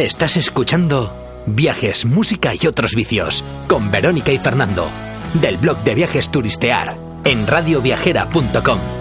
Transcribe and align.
Estás 0.00 0.38
escuchando 0.38 1.12
Viajes, 1.44 2.06
Música 2.06 2.52
y 2.58 2.66
otros 2.66 2.94
vicios 2.94 3.44
con 3.68 3.90
Verónica 3.90 4.32
y 4.32 4.38
Fernando 4.38 4.88
del 5.34 5.58
blog 5.58 5.84
de 5.84 5.94
viajes 5.94 6.30
turistear 6.30 6.96
en 7.24 7.46
radioviajera.com. 7.46 8.99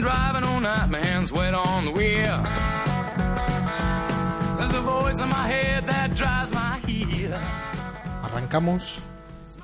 driving 0.00 0.44
on 1.54 1.84
the 1.84 1.90
wheel. 1.90 2.42
There's 4.58 4.74
a 4.74 4.80
voice 4.80 5.20
in 5.20 5.28
my 5.28 5.48
head 5.48 5.84
that 5.84 6.14
drives 6.14 6.52
my 6.52 6.78
heel. 6.86 7.34
Arrancamos 8.22 9.00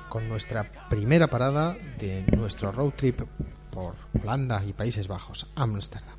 con 0.09 0.27
nuestra 0.29 0.69
primera 0.89 1.27
parada 1.27 1.75
de 1.99 2.25
nuestro 2.35 2.71
road 2.71 2.93
trip 2.93 3.21
por 3.71 3.95
Holanda 4.21 4.63
y 4.65 4.73
Países 4.73 5.07
Bajos, 5.07 5.47
Ámsterdam. 5.55 6.17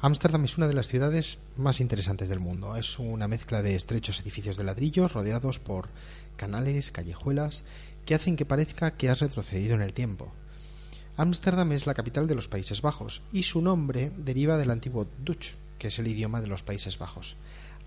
Ámsterdam 0.00 0.44
es 0.44 0.58
una 0.58 0.68
de 0.68 0.74
las 0.74 0.86
ciudades 0.86 1.38
más 1.56 1.80
interesantes 1.80 2.28
del 2.28 2.38
mundo. 2.38 2.76
Es 2.76 2.98
una 2.98 3.26
mezcla 3.26 3.62
de 3.62 3.74
estrechos 3.74 4.20
edificios 4.20 4.56
de 4.56 4.64
ladrillos 4.64 5.12
rodeados 5.12 5.58
por 5.58 5.88
canales, 6.36 6.92
callejuelas, 6.92 7.64
que 8.04 8.14
hacen 8.14 8.36
que 8.36 8.44
parezca 8.44 8.92
que 8.92 9.08
has 9.08 9.20
retrocedido 9.20 9.74
en 9.74 9.82
el 9.82 9.94
tiempo. 9.94 10.32
Ámsterdam 11.16 11.70
es 11.72 11.86
la 11.86 11.94
capital 11.94 12.26
de 12.26 12.34
los 12.34 12.48
Países 12.48 12.82
Bajos 12.82 13.22
y 13.32 13.44
su 13.44 13.60
nombre 13.60 14.10
deriva 14.16 14.58
del 14.58 14.70
antiguo 14.70 15.06
Dutch, 15.24 15.54
que 15.78 15.88
es 15.88 15.98
el 16.00 16.08
idioma 16.08 16.40
de 16.40 16.48
los 16.48 16.64
Países 16.64 16.98
Bajos. 16.98 17.36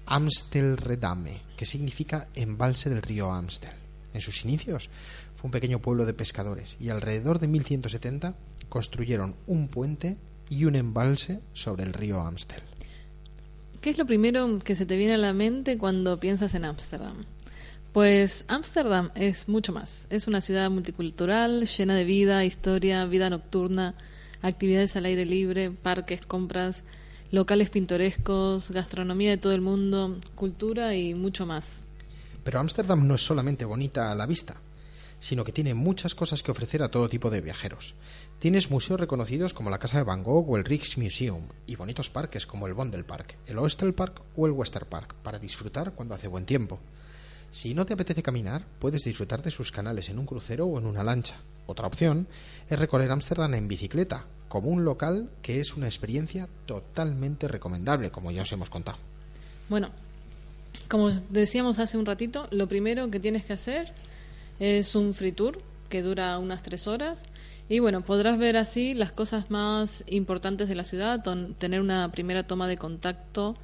Amstelredame, 0.06 1.42
que 1.58 1.66
significa 1.66 2.30
embalse 2.36 2.90
del 2.90 3.02
río 3.02 3.34
Amstel. 3.34 3.74
En 4.14 4.22
sus 4.22 4.46
inicios 4.46 4.90
fue 5.36 5.50
un 5.50 5.52
pequeño 5.52 5.80
pueblo 5.80 6.06
de 6.06 6.14
pescadores 6.14 6.78
y 6.80 6.88
alrededor 6.90 7.40
de 7.40 7.48
1170 7.48 8.34
construyeron 8.70 9.36
un 9.46 9.68
puente 9.68 10.18
y 10.50 10.64
un 10.64 10.76
embalse 10.76 11.42
sobre 11.52 11.84
el 11.84 11.94
río 11.94 12.22
Amstel. 12.22 12.64
¿Qué 13.82 13.90
es 13.90 13.98
lo 13.98 14.06
primero 14.06 14.60
que 14.60 14.76
se 14.76 14.86
te 14.86 14.96
viene 14.96 15.16
a 15.16 15.18
la 15.18 15.34
mente 15.34 15.78
cuando 15.78 16.20
piensas 16.20 16.54
en 16.56 16.64
Ámsterdam? 16.64 17.26
Pues 17.94 18.46
Ámsterdam 18.48 19.10
es 19.16 19.48
mucho 19.48 19.74
más. 19.74 20.08
Es 20.10 20.28
una 20.28 20.42
ciudad 20.42 20.70
multicultural, 20.70 21.68
llena 21.68 21.96
de 21.96 22.04
vida, 22.04 22.46
historia, 22.46 23.06
vida 23.06 23.30
nocturna, 23.30 23.96
actividades 24.42 24.96
al 24.96 25.06
aire 25.06 25.26
libre, 25.26 25.72
parques, 25.72 26.26
compras, 26.26 26.84
locales 27.32 27.70
pintorescos, 27.70 28.72
gastronomía 28.72 29.32
de 29.32 29.38
todo 29.38 29.54
el 29.54 29.62
mundo, 29.62 30.20
cultura 30.36 30.96
y 30.96 31.14
mucho 31.14 31.46
más. 31.46 31.84
Pero 32.44 32.60
Ámsterdam 32.60 33.08
no 33.08 33.16
es 33.16 33.26
solamente 33.26 33.66
bonita 33.66 34.12
a 34.12 34.16
la 34.16 34.26
vista, 34.26 34.56
sino 35.20 35.44
que 35.44 35.52
tiene 35.52 35.74
muchas 35.74 36.16
cosas 36.16 36.44
que 36.44 36.52
ofrecer 36.52 36.84
a 36.84 36.90
todo 36.90 37.10
tipo 37.10 37.30
de 37.30 37.42
viajeros. 37.42 37.96
Tienes 38.40 38.70
museos 38.70 39.00
reconocidos 39.00 39.54
como 39.54 39.70
la 39.70 39.80
Casa 39.80 39.98
de 39.98 40.04
Van 40.04 40.24
Gogh 40.24 40.50
o 40.50 40.58
el 40.58 40.64
Rijksmuseum 40.64 41.48
y 41.66 41.76
bonitos 41.76 42.10
parques 42.10 42.46
como 42.46 42.68
el 42.68 42.74
Vondelpark, 42.74 43.36
el 43.48 43.58
Oosterpark 43.58 44.22
o 44.36 44.46
el 44.46 44.54
Westerpark 44.54 45.16
para 45.16 45.40
disfrutar 45.40 45.94
cuando 45.94 46.16
hace 46.16 46.28
buen 46.28 46.46
tiempo. 46.46 46.80
Si 47.52 47.74
no 47.74 47.86
te 47.86 47.94
apetece 47.94 48.22
caminar, 48.22 48.66
puedes 48.80 49.04
disfrutar 49.04 49.42
de 49.42 49.52
sus 49.52 49.72
canales 49.72 50.10
en 50.10 50.20
un 50.20 50.26
crucero 50.26 50.66
o 50.66 50.78
en 50.80 50.86
una 50.86 51.04
lancha. 51.04 51.38
Otra 51.66 51.88
opción 51.88 52.28
es 52.70 52.80
recorrer 52.80 53.12
Ámsterdam 53.12 53.54
en 53.56 53.68
bicicleta, 53.68 54.26
como 54.48 54.70
un 54.70 54.86
local 54.86 55.30
que 55.42 55.60
es 55.60 55.76
una 55.76 55.88
experiencia 55.88 56.48
totalmente 56.66 57.48
recomendable, 57.48 58.12
como 58.12 58.32
ya 58.32 58.44
os 58.44 58.52
hemos 58.52 58.70
contado. 58.70 58.98
Bueno, 59.70 59.90
como 60.88 61.10
decíamos 61.30 61.80
hace 61.80 61.98
un 61.98 62.06
ratito, 62.06 62.48
lo 62.52 62.68
primero 62.68 63.10
que 63.10 63.20
tienes 63.20 63.44
que 63.44 63.54
hacer 63.54 63.94
es 64.60 64.96
un 64.96 65.14
free 65.14 65.32
tour 65.32 65.62
que 65.90 66.02
dura 66.02 66.38
unas 66.40 66.64
tres 66.64 66.88
horas. 66.88 67.20
Y 67.70 67.80
bueno, 67.80 68.02
podrás 68.02 68.38
ver 68.38 68.56
así 68.56 68.94
las 68.94 69.12
cosas 69.12 69.52
más 69.52 70.04
importantes 70.08 70.70
de 70.70 70.76
la 70.76 70.86
ciudad, 70.86 71.22
tener 71.58 71.82
una 71.82 72.10
primera 72.12 72.48
toma 72.48 72.68
de 72.68 72.78
contacto 72.78 73.56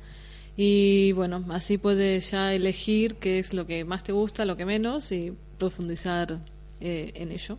y 0.55 1.11
bueno, 1.13 1.43
así 1.49 1.77
puedes 1.77 2.31
ya 2.31 2.53
elegir 2.53 3.15
qué 3.15 3.39
es 3.39 3.53
lo 3.53 3.65
que 3.65 3.85
más 3.85 4.03
te 4.03 4.11
gusta, 4.11 4.45
lo 4.45 4.55
que 4.57 4.65
menos 4.65 5.11
y 5.11 5.33
profundizar 5.57 6.39
eh, 6.79 7.11
en 7.15 7.31
ello. 7.31 7.57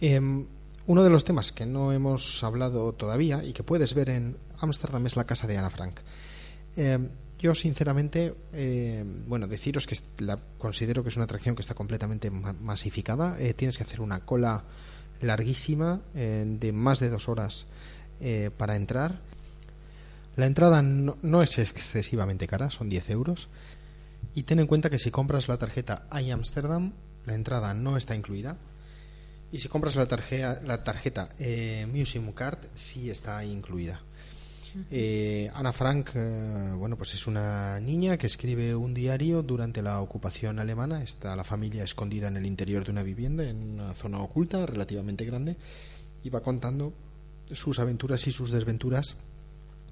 Em, 0.00 0.46
uno 0.86 1.02
de 1.04 1.10
los 1.10 1.24
temas 1.24 1.52
que 1.52 1.66
no 1.66 1.92
hemos 1.92 2.42
hablado 2.42 2.92
todavía 2.92 3.42
y 3.44 3.52
que 3.52 3.62
puedes 3.62 3.94
ver 3.94 4.08
en 4.10 4.36
Ámsterdam 4.58 5.06
es 5.06 5.16
la 5.16 5.24
casa 5.24 5.46
de 5.46 5.56
Ana 5.58 5.70
Frank. 5.70 6.00
Em, 6.76 7.08
yo, 7.40 7.54
sinceramente, 7.54 8.34
eh, 8.52 9.04
bueno, 9.28 9.46
deciros 9.46 9.86
que 9.86 9.96
la 10.18 10.38
considero 10.58 11.02
que 11.02 11.10
es 11.10 11.16
una 11.16 11.24
atracción 11.24 11.54
que 11.54 11.62
está 11.62 11.74
completamente 11.74 12.30
ma- 12.30 12.52
masificada. 12.54 13.36
Eh, 13.38 13.54
tienes 13.54 13.76
que 13.78 13.84
hacer 13.84 14.00
una 14.00 14.20
cola 14.24 14.64
larguísima 15.20 16.00
eh, 16.14 16.44
de 16.46 16.72
más 16.72 16.98
de 17.00 17.08
dos 17.10 17.28
horas 17.28 17.66
eh, 18.20 18.50
para 18.56 18.74
entrar. 18.76 19.20
La 20.38 20.46
entrada 20.46 20.82
no, 20.82 21.42
es 21.42 21.58
excesivamente 21.58 22.46
cara, 22.46 22.70
son 22.70 22.88
10 22.88 23.10
euros. 23.10 23.48
Y 24.36 24.44
ten 24.44 24.60
en 24.60 24.68
cuenta 24.68 24.88
que 24.88 25.00
si 25.00 25.10
compras 25.10 25.48
la 25.48 25.58
tarjeta 25.58 26.06
iAmsterdam, 26.12 26.92
la 27.26 27.34
entrada 27.34 27.74
no 27.74 27.96
está 27.96 28.14
incluida. 28.14 28.56
Y 29.50 29.58
si 29.58 29.68
compras 29.68 29.96
la 29.96 30.06
tarjeta, 30.06 30.60
la 30.64 30.84
tarjeta 30.84 31.30
eh, 31.40 31.88
Museum 31.92 32.30
Card, 32.30 32.58
sí 32.76 33.10
está 33.10 33.44
incluida. 33.44 34.00
Eh, 34.92 35.50
Ana 35.54 35.72
Frank, 35.72 36.10
eh, 36.14 36.72
bueno, 36.72 36.96
pues 36.96 37.14
es 37.14 37.26
una 37.26 37.80
niña 37.80 38.16
que 38.16 38.28
escribe 38.28 38.76
un 38.76 38.94
diario 38.94 39.42
durante 39.42 39.82
la 39.82 40.00
ocupación 40.00 40.60
alemana. 40.60 41.02
Está 41.02 41.34
la 41.34 41.42
familia 41.42 41.82
escondida 41.82 42.28
en 42.28 42.36
el 42.36 42.46
interior 42.46 42.84
de 42.84 42.92
una 42.92 43.02
vivienda, 43.02 43.42
en 43.42 43.80
una 43.80 43.92
zona 43.94 44.20
oculta 44.20 44.64
relativamente 44.66 45.24
grande, 45.24 45.56
y 46.22 46.30
va 46.30 46.42
contando 46.42 46.92
sus 47.50 47.80
aventuras 47.80 48.24
y 48.28 48.30
sus 48.30 48.52
desventuras 48.52 49.16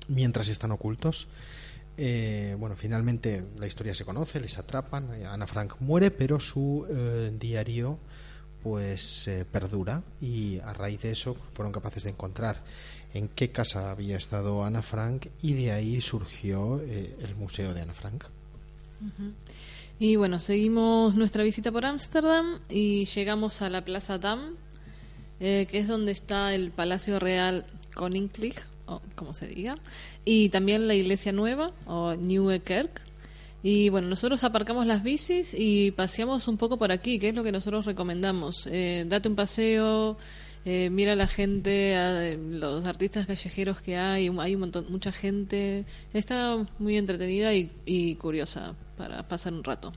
mientras 0.09 0.49
están 0.49 0.73
ocultos. 0.73 1.29
Eh, 1.99 2.55
bueno, 2.59 2.77
finalmente 2.77 3.45
la 3.59 3.67
historia 3.67 3.95
se 3.95 4.05
conoce, 4.05 4.41
les 4.41 4.59
atrapan, 4.59 5.11
Ana 5.25 5.47
Frank 5.47 5.77
muere, 5.81 6.11
pero 6.11 6.39
su 6.41 6.87
eh, 6.89 7.33
diario 7.39 7.99
pues 8.63 9.29
eh, 9.29 9.47
perdura 9.51 10.03
y 10.21 10.59
a 10.59 10.73
raíz 10.73 11.01
de 11.01 11.13
eso 11.13 11.37
fueron 11.55 11.73
capaces 11.73 12.03
de 12.03 12.11
encontrar 12.11 12.63
en 13.15 13.29
qué 13.29 13.51
casa 13.51 13.91
había 13.91 14.17
estado 14.17 14.65
Ana 14.65 14.83
Frank 14.83 15.29
y 15.41 15.55
de 15.55 15.73
ahí 15.73 16.01
surgió 16.01 16.81
el 16.83 17.35
Museo 17.37 17.73
de 17.73 17.81
Ana 17.81 17.95
Frank. 17.95 18.25
Y 19.99 20.17
bueno, 20.17 20.39
seguimos 20.39 21.15
nuestra 21.15 21.45
visita 21.45 21.71
por 21.71 21.87
Ámsterdam 21.87 22.59
y 22.69 23.07
llegamos 23.07 23.63
a 23.63 23.71
la 23.71 23.85
Plaza 23.85 24.19
Dam, 24.19 24.57
que 25.39 25.69
es 25.71 25.87
donde 25.87 26.13
está 26.13 26.53
el 26.55 26.73
Palacio 26.73 27.19
Real 27.19 27.67
Koninklijk, 27.95 28.67
o 28.87 29.01
como 29.15 29.35
se 29.35 29.47
diga, 29.47 29.77
y 30.25 30.49
también 30.49 30.89
la 30.89 30.95
Iglesia 30.95 31.33
Nueva, 31.33 31.73
o 31.87 32.15
Nieuwe 32.15 32.61
Kerk. 32.61 33.03
Y 33.63 33.89
bueno, 33.89 34.09
nosotros 34.09 34.45
aparcamos 34.45 34.87
las 34.87 35.03
bicis 35.03 35.55
y 35.59 35.91
paseamos 35.91 36.47
un 36.47 36.57
poco 36.57 36.77
por 36.77 36.93
aquí, 36.93 37.19
que 37.19 37.31
es 37.31 37.35
lo 37.35 37.43
que 37.43 37.53
nosotros 37.53 37.85
recomendamos. 37.85 38.69
Eh, 38.71 39.05
date 39.09 39.29
un 39.29 39.35
paseo, 39.35 40.17
eh, 40.65 40.89
mira 40.91 41.13
a 41.13 41.17
la 41.17 41.27
gente, 41.27 41.97
a 41.97 42.37
los 42.37 42.85
artistas 42.87 43.27
callejeros 43.27 43.81
que 43.81 43.97
hay, 43.97 44.29
hay 44.39 44.55
un 44.55 44.61
montón, 44.61 44.87
mucha 44.89 45.11
gente. 45.11 45.85
Está 46.13 46.65
muy 46.79 46.97
entretenida 46.97 47.55
y, 47.55 47.73
y 47.85 48.15
curiosa 48.17 48.75
para 48.97 49.27
pasar 49.27 49.53
un 49.53 49.65
rato. 49.65 49.93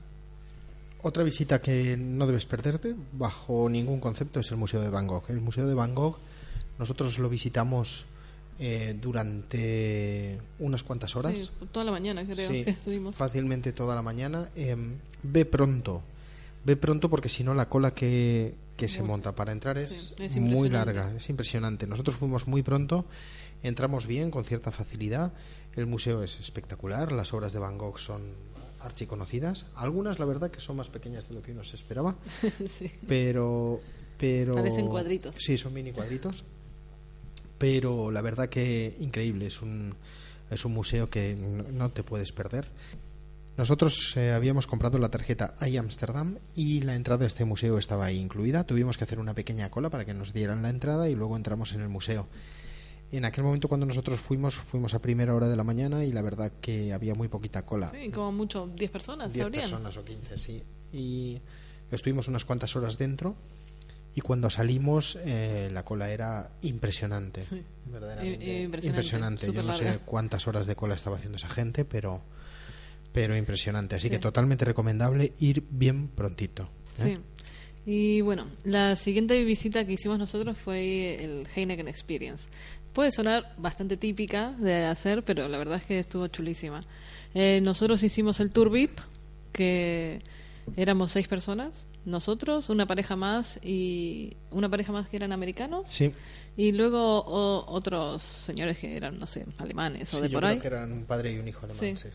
Otra 1.02 1.22
visita 1.22 1.60
que 1.60 1.96
no 1.96 2.26
debes 2.26 2.46
perderte 2.46 2.94
bajo 3.12 3.68
ningún 3.68 4.00
concepto 4.00 4.40
es 4.40 4.50
el 4.50 4.58
Museo 4.58 4.80
de 4.80 4.90
Van 4.90 5.06
Gogh. 5.06 5.24
El 5.28 5.40
Museo 5.40 5.66
de 5.66 5.74
Van 5.74 5.94
Gogh 5.94 6.18
nosotros 6.78 7.18
lo 7.18 7.28
visitamos 7.28 8.06
eh, 8.62 8.94
durante 9.00 10.38
unas 10.58 10.82
cuantas 10.82 11.16
horas. 11.16 11.38
Sí, 11.38 11.50
toda 11.72 11.86
la 11.86 11.92
mañana 11.92 12.22
creo 12.24 12.46
Sí, 12.46 12.62
que 12.62 12.70
estuvimos. 12.70 13.16
Fácilmente 13.16 13.72
toda 13.72 13.94
la 13.94 14.02
mañana. 14.02 14.50
Eh, 14.54 14.76
ve 15.22 15.46
pronto. 15.46 16.02
Ve 16.66 16.76
pronto 16.76 17.08
porque 17.08 17.30
si 17.30 17.42
no 17.42 17.54
la 17.54 17.70
cola 17.70 17.94
que, 17.94 18.54
que 18.76 18.88
se 18.90 19.02
monta 19.02 19.34
para 19.34 19.52
entrar 19.52 19.78
es, 19.78 20.14
sí, 20.14 20.24
es 20.24 20.36
muy 20.36 20.68
larga. 20.68 21.14
Es 21.16 21.30
impresionante. 21.30 21.86
Nosotros 21.86 22.16
fuimos 22.16 22.46
muy 22.46 22.62
pronto. 22.62 23.06
Entramos 23.62 24.06
bien, 24.06 24.30
con 24.30 24.44
cierta 24.44 24.70
facilidad. 24.70 25.32
El 25.74 25.86
museo 25.86 26.22
es 26.22 26.38
espectacular. 26.38 27.12
Las 27.12 27.32
obras 27.32 27.54
de 27.54 27.60
Van 27.60 27.78
Gogh 27.78 27.98
son 27.98 28.34
archiconocidas. 28.80 29.64
Algunas, 29.74 30.18
la 30.18 30.26
verdad, 30.26 30.50
que 30.50 30.60
son 30.60 30.76
más 30.76 30.90
pequeñas 30.90 31.28
de 31.30 31.34
lo 31.34 31.40
que 31.42 31.52
uno 31.52 31.64
se 31.64 31.76
esperaba. 31.76 32.16
Sí. 32.68 32.90
Pero, 33.08 33.80
pero... 34.18 34.54
Parecen 34.54 34.86
cuadritos. 34.86 35.34
Sí, 35.38 35.56
son 35.56 35.72
mini 35.72 35.92
cuadritos. 35.92 36.44
Pero 37.60 38.10
la 38.10 38.22
verdad 38.22 38.48
que 38.48 38.96
increíble, 39.00 39.46
es 39.46 39.60
un, 39.60 39.94
es 40.50 40.64
un 40.64 40.72
museo 40.72 41.10
que 41.10 41.36
no, 41.36 41.62
no 41.70 41.90
te 41.90 42.02
puedes 42.02 42.32
perder. 42.32 42.68
Nosotros 43.58 44.16
eh, 44.16 44.32
habíamos 44.32 44.66
comprado 44.66 44.98
la 44.98 45.10
tarjeta 45.10 45.54
iAmsterdam 45.60 46.38
y 46.54 46.80
la 46.80 46.94
entrada 46.94 47.24
a 47.24 47.26
este 47.26 47.44
museo 47.44 47.76
estaba 47.76 48.06
ahí 48.06 48.16
incluida. 48.16 48.64
Tuvimos 48.64 48.96
que 48.96 49.04
hacer 49.04 49.18
una 49.18 49.34
pequeña 49.34 49.70
cola 49.70 49.90
para 49.90 50.06
que 50.06 50.14
nos 50.14 50.32
dieran 50.32 50.62
la 50.62 50.70
entrada 50.70 51.10
y 51.10 51.14
luego 51.14 51.36
entramos 51.36 51.74
en 51.74 51.82
el 51.82 51.90
museo. 51.90 52.28
En 53.12 53.26
aquel 53.26 53.44
momento 53.44 53.68
cuando 53.68 53.84
nosotros 53.84 54.18
fuimos, 54.18 54.54
fuimos 54.54 54.94
a 54.94 55.02
primera 55.02 55.34
hora 55.34 55.46
de 55.46 55.56
la 55.56 55.64
mañana 55.64 56.02
y 56.06 56.12
la 56.12 56.22
verdad 56.22 56.52
que 56.62 56.94
había 56.94 57.14
muy 57.14 57.28
poquita 57.28 57.66
cola. 57.66 57.90
Sí, 57.90 58.08
como 58.08 58.32
mucho, 58.32 58.68
10 58.74 58.90
personas, 58.90 59.34
10 59.34 59.44
habrían. 59.44 59.64
personas 59.64 59.94
o 59.98 60.02
15, 60.02 60.38
sí. 60.38 60.62
Y 60.94 61.38
estuvimos 61.90 62.26
unas 62.26 62.46
cuantas 62.46 62.74
horas 62.74 62.96
dentro 62.96 63.36
y 64.14 64.20
cuando 64.22 64.50
salimos 64.50 65.16
eh, 65.24 65.68
la 65.72 65.84
cola 65.84 66.10
era 66.10 66.50
impresionante. 66.62 67.42
Sí. 67.42 67.62
Verdaderamente 67.86 68.44
I- 68.44 68.62
impresionante, 68.62 68.86
impresionante. 69.46 69.52
Yo 69.52 69.62
no 69.62 69.72
sé 69.72 69.98
cuántas 70.04 70.46
horas 70.48 70.66
de 70.66 70.74
cola 70.76 70.94
estaba 70.94 71.16
haciendo 71.16 71.36
esa 71.36 71.48
gente, 71.48 71.84
pero 71.84 72.22
pero 73.12 73.36
impresionante. 73.36 73.96
Así 73.96 74.06
Sí. 74.06 74.10
que 74.10 74.18
totalmente 74.20 74.64
recomendable 74.64 75.32
ir 75.40 75.64
bien 75.68 76.06
prontito. 76.08 76.64
¿eh? 77.02 77.18
Sí. 77.84 77.90
Y 77.90 78.20
bueno, 78.20 78.46
la 78.64 78.94
siguiente 78.94 79.42
visita 79.42 79.84
que 79.84 79.94
hicimos 79.94 80.18
nosotros 80.18 80.56
fue 80.58 81.16
el 81.24 81.48
Heineken 81.54 81.88
Experience. 81.88 82.48
Puede 82.92 83.10
sonar 83.10 83.52
bastante 83.58 83.96
típica 83.96 84.52
de 84.52 84.84
hacer, 84.84 85.24
pero 85.24 85.48
la 85.48 85.58
verdad 85.58 85.78
es 85.78 85.84
que 85.86 85.98
estuvo 85.98 86.26
chulísima. 86.28 86.84
Eh, 87.34 87.60
nosotros 87.62 88.02
hicimos 88.04 88.38
el 88.38 88.50
tour 88.50 88.70
VIP, 88.70 88.98
que 89.52 90.22
éramos 90.76 91.10
seis 91.12 91.26
personas, 91.26 91.86
nosotros, 92.04 92.68
una 92.70 92.86
pareja 92.86 93.16
más 93.16 93.58
y 93.62 94.36
una 94.50 94.68
pareja 94.68 94.92
más 94.92 95.08
que 95.08 95.16
eran 95.16 95.32
americanos, 95.32 95.86
Sí, 95.88 96.12
y 96.56 96.72
luego 96.72 97.20
o- 97.20 97.64
otros 97.72 98.22
señores 98.22 98.78
que 98.78 98.96
eran, 98.96 99.18
no 99.18 99.26
sé, 99.26 99.46
alemanes 99.58 100.12
o 100.14 100.16
sí, 100.16 100.22
de 100.24 100.28
yo 100.28 100.34
por 100.36 100.40
creo 100.42 100.52
ahí. 100.54 100.60
que 100.60 100.66
eran 100.66 100.92
un 100.92 101.04
padre 101.04 101.32
y 101.32 101.38
un 101.38 101.48
hijo 101.48 101.66
alemán. 101.66 101.78
Sí. 101.80 101.94
sí. 101.96 102.08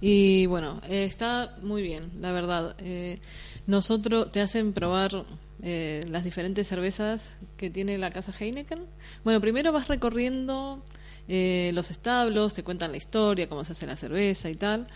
Y 0.00 0.46
bueno, 0.46 0.80
eh, 0.88 1.04
está 1.04 1.56
muy 1.62 1.82
bien, 1.82 2.10
la 2.20 2.32
verdad. 2.32 2.74
Eh, 2.78 3.20
nosotros 3.66 4.32
te 4.32 4.40
hacen 4.40 4.72
probar 4.72 5.24
eh, 5.62 6.00
las 6.08 6.24
diferentes 6.24 6.66
cervezas 6.66 7.36
que 7.58 7.68
tiene 7.68 7.98
la 7.98 8.10
casa 8.10 8.32
Heineken. 8.38 8.86
Bueno, 9.24 9.40
primero 9.40 9.70
vas 9.72 9.88
recorriendo 9.88 10.82
eh, 11.28 11.70
los 11.74 11.90
establos, 11.90 12.54
te 12.54 12.62
cuentan 12.64 12.90
la 12.92 12.96
historia, 12.96 13.48
cómo 13.48 13.64
se 13.64 13.72
hace 13.72 13.86
la 13.86 13.96
cerveza 13.96 14.48
y 14.48 14.54
tal. 14.54 14.86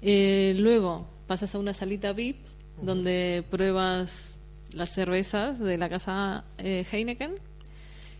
Eh, 0.00 0.54
luego 0.58 1.06
pasas 1.26 1.54
a 1.54 1.58
una 1.58 1.74
salita 1.74 2.12
VIP 2.14 2.38
donde 2.82 3.44
pruebas 3.50 4.40
las 4.72 4.90
cervezas 4.90 5.58
de 5.58 5.78
la 5.78 5.88
casa 5.88 6.44
eh, 6.58 6.84
Heineken. 6.90 7.34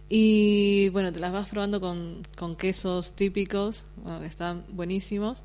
Y 0.08 0.88
bueno, 0.90 1.12
te 1.12 1.18
las 1.18 1.32
vas 1.32 1.48
probando 1.48 1.80
con, 1.80 2.22
con 2.36 2.54
quesos 2.54 3.14
típicos, 3.14 3.86
bueno, 3.96 4.20
que 4.20 4.26
están 4.26 4.64
buenísimos. 4.68 5.44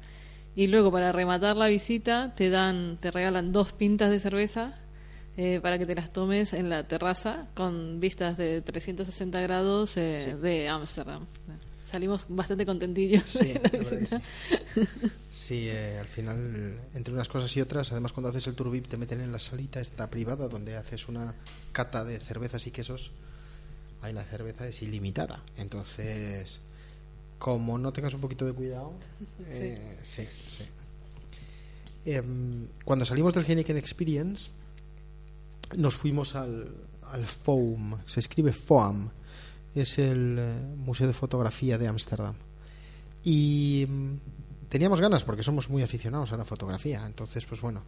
Y 0.55 0.67
luego 0.67 0.91
para 0.91 1.11
rematar 1.11 1.55
la 1.55 1.67
visita 1.67 2.33
te 2.35 2.49
dan, 2.49 2.97
te 2.99 3.09
regalan 3.09 3.51
dos 3.51 3.71
pintas 3.71 4.09
de 4.09 4.19
cerveza 4.19 4.75
eh, 5.37 5.59
para 5.61 5.79
que 5.79 5.85
te 5.85 5.95
las 5.95 6.11
tomes 6.11 6.53
en 6.53 6.69
la 6.69 6.87
terraza 6.87 7.47
con 7.53 7.99
vistas 8.01 8.37
de 8.37 8.61
360 8.61 9.39
grados 9.41 9.95
eh, 9.95 10.35
de 10.41 10.67
Ámsterdam. 10.67 11.25
Salimos 11.91 12.25
bastante 12.29 12.65
contentillos 12.65 13.23
Sí, 13.25 13.53
la 13.63 13.69
visita. 13.69 14.21
Eh, 15.53 15.97
al 15.99 16.07
final, 16.07 16.79
entre 16.93 17.13
unas 17.13 17.27
cosas 17.27 17.55
y 17.57 17.61
otras, 17.61 17.91
además 17.91 18.13
cuando 18.13 18.29
haces 18.29 18.47
el 18.47 18.55
tour 18.55 18.71
VIP 18.71 18.87
te 18.87 18.95
meten 18.95 19.19
en 19.19 19.33
la 19.33 19.39
salita 19.39 19.81
esta 19.81 20.09
privada 20.09 20.47
donde 20.47 20.77
haces 20.77 21.09
una 21.09 21.35
cata 21.73 22.05
de 22.05 22.19
cervezas 22.21 22.65
y 22.67 22.71
quesos. 22.71 23.11
Ahí 24.01 24.13
la 24.13 24.23
cerveza 24.23 24.65
es 24.67 24.81
ilimitada. 24.81 25.43
Entonces, 25.57 26.61
como 27.37 27.77
no 27.77 27.91
tengas 27.91 28.13
un 28.13 28.21
poquito 28.21 28.45
de 28.45 28.53
cuidado, 28.53 28.93
eh, 29.47 29.97
sí, 30.01 30.25
sí. 30.49 30.63
Em, 32.05 32.67
cuando 32.85 33.03
salimos 33.03 33.33
del 33.33 33.45
Heineken 33.45 33.75
Experience, 33.75 34.51
nos 35.75 35.95
fuimos 35.95 36.35
al, 36.35 36.73
al 37.11 37.25
FOAM, 37.25 38.01
se 38.05 38.21
escribe 38.21 38.53
FOAM, 38.53 39.09
es 39.75 39.97
el 39.99 40.37
eh, 40.39 40.53
Museo 40.77 41.07
de 41.07 41.13
Fotografía 41.13 41.77
de 41.77 41.87
Ámsterdam. 41.87 42.35
Y 43.23 43.85
mm, 43.87 44.15
teníamos 44.69 45.01
ganas 45.01 45.23
porque 45.23 45.43
somos 45.43 45.69
muy 45.69 45.83
aficionados 45.83 46.31
a 46.31 46.37
la 46.37 46.45
fotografía, 46.45 47.05
entonces 47.05 47.45
pues 47.45 47.61
bueno, 47.61 47.83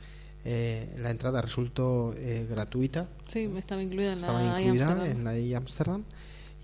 eh, 0.46 0.96
la 1.00 1.10
entrada 1.10 1.42
resultó 1.42 2.14
eh, 2.16 2.46
gratuita, 2.50 3.08
Sí, 3.28 3.50
estaba 3.58 3.82
incluida 3.82 4.12
en 4.12 4.18
estaba 4.18 4.42
la 4.42 4.62
incluida 4.62 5.08
en 5.10 5.24
la 5.24 5.38
I 5.40 5.54
Amsterdam 5.54 6.04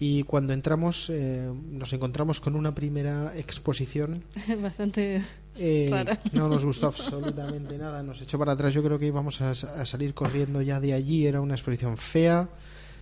y 0.01 0.24
cuando 0.24 0.54
entramos 0.54 1.10
eh, 1.10 1.51
nos 1.71 1.92
encontramos 1.92 2.39
con 2.39 2.56
una 2.56 2.74
primera 2.74 3.38
exposición 3.38 4.24
Bastante 4.62 5.21
eh, 5.57 5.89
Rara. 5.92 6.19
no 6.31 6.48
nos 6.48 6.63
gustó 6.63 6.88
absolutamente 6.88 7.77
nada, 7.77 8.01
nos 8.01 8.21
echó 8.21 8.39
para 8.39 8.54
atrás. 8.54 8.74
Yo 8.74 8.81
creo 8.81 8.98
que 8.98 9.07
íbamos 9.07 9.42
a, 9.42 9.51
a 9.51 9.86
salir 9.86 10.13
corriendo 10.13 10.62
ya 10.62 10.80
de 10.80 10.94
allí. 10.94 11.25
Era 11.27 11.42
una 11.42 11.54
exposición 11.56 11.98
fea, 11.98 12.48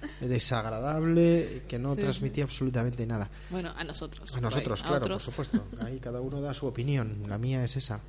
desagradable, 0.21 1.63
que 1.67 1.79
no 1.79 1.95
Sí, 1.95 2.01
transmitía 2.01 2.43
absolutamente 2.43 3.05
nada. 3.05 3.29
bueno 3.49 3.73
a 3.75 3.83
nosotros. 3.83 4.35
A 4.35 4.41
nosotros, 4.41 4.81
ahí, 4.83 4.87
claro, 4.89 5.07
por 5.07 5.19
supuesto. 5.19 5.63
Ahí 5.81 5.99
cada 5.99 6.21
uno 6.21 6.41
da 6.41 6.53
su 6.53 6.65
opinión. 6.67 7.23
La 7.27 7.37
mía 7.37 7.63
es 7.63 7.77
esa. 7.77 8.01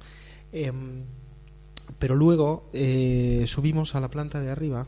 Em, 0.52 1.04
pero 1.98 2.14
luego 2.14 2.70
eh, 2.72 3.44
subimos 3.46 3.94
a 3.94 4.00
la 4.00 4.08
planta 4.10 4.40
de 4.40 4.50
arriba 4.50 4.86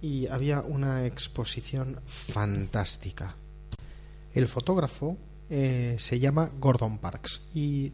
y 0.00 0.26
había 0.26 0.60
una 0.60 1.06
exposición 1.06 2.00
fantástica. 2.06 3.36
El 4.32 4.48
fotógrafo 4.48 5.16
eh, 5.48 5.96
se 5.98 6.18
llama 6.18 6.50
Gordon 6.58 6.98
Parks 6.98 7.42
y 7.54 7.92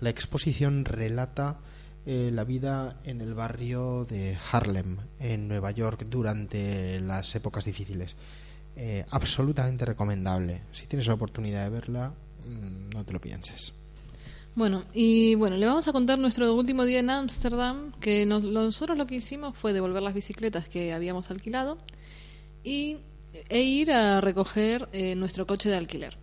la 0.00 0.10
exposición 0.10 0.84
relata 0.84 1.60
eh, 2.06 2.30
la 2.32 2.44
vida 2.44 2.98
en 3.04 3.20
el 3.20 3.34
barrio 3.34 4.04
de 4.04 4.36
Harlem, 4.50 4.98
en 5.18 5.48
Nueva 5.48 5.70
York, 5.70 6.06
durante 6.08 7.00
las 7.00 7.34
épocas 7.34 7.64
difíciles. 7.64 8.16
Eh, 8.76 9.04
absolutamente 9.10 9.84
recomendable. 9.84 10.62
Si 10.72 10.86
tienes 10.86 11.06
la 11.06 11.14
oportunidad 11.14 11.64
de 11.64 11.70
verla, 11.70 12.14
mm, 12.46 12.90
no 12.94 13.04
te 13.04 13.12
lo 13.12 13.20
pienses. 13.20 13.72
Bueno, 14.54 14.84
y 14.92 15.34
bueno, 15.34 15.56
le 15.56 15.64
vamos 15.66 15.88
a 15.88 15.92
contar 15.92 16.18
nuestro 16.18 16.54
último 16.54 16.84
día 16.84 17.00
en 17.00 17.08
Ámsterdam, 17.10 17.92
que 18.00 18.26
nos- 18.26 18.42
nosotros 18.42 18.98
lo 18.98 19.06
que 19.06 19.14
hicimos 19.16 19.56
fue 19.56 19.72
devolver 19.72 20.02
las 20.02 20.12
bicicletas 20.14 20.68
que 20.68 20.92
habíamos 20.92 21.30
alquilado 21.30 21.78
y, 22.62 22.98
e 23.48 23.62
ir 23.62 23.92
a 23.92 24.20
recoger 24.20 24.88
eh, 24.92 25.14
nuestro 25.14 25.46
coche 25.46 25.70
de 25.70 25.76
alquiler. 25.76 26.18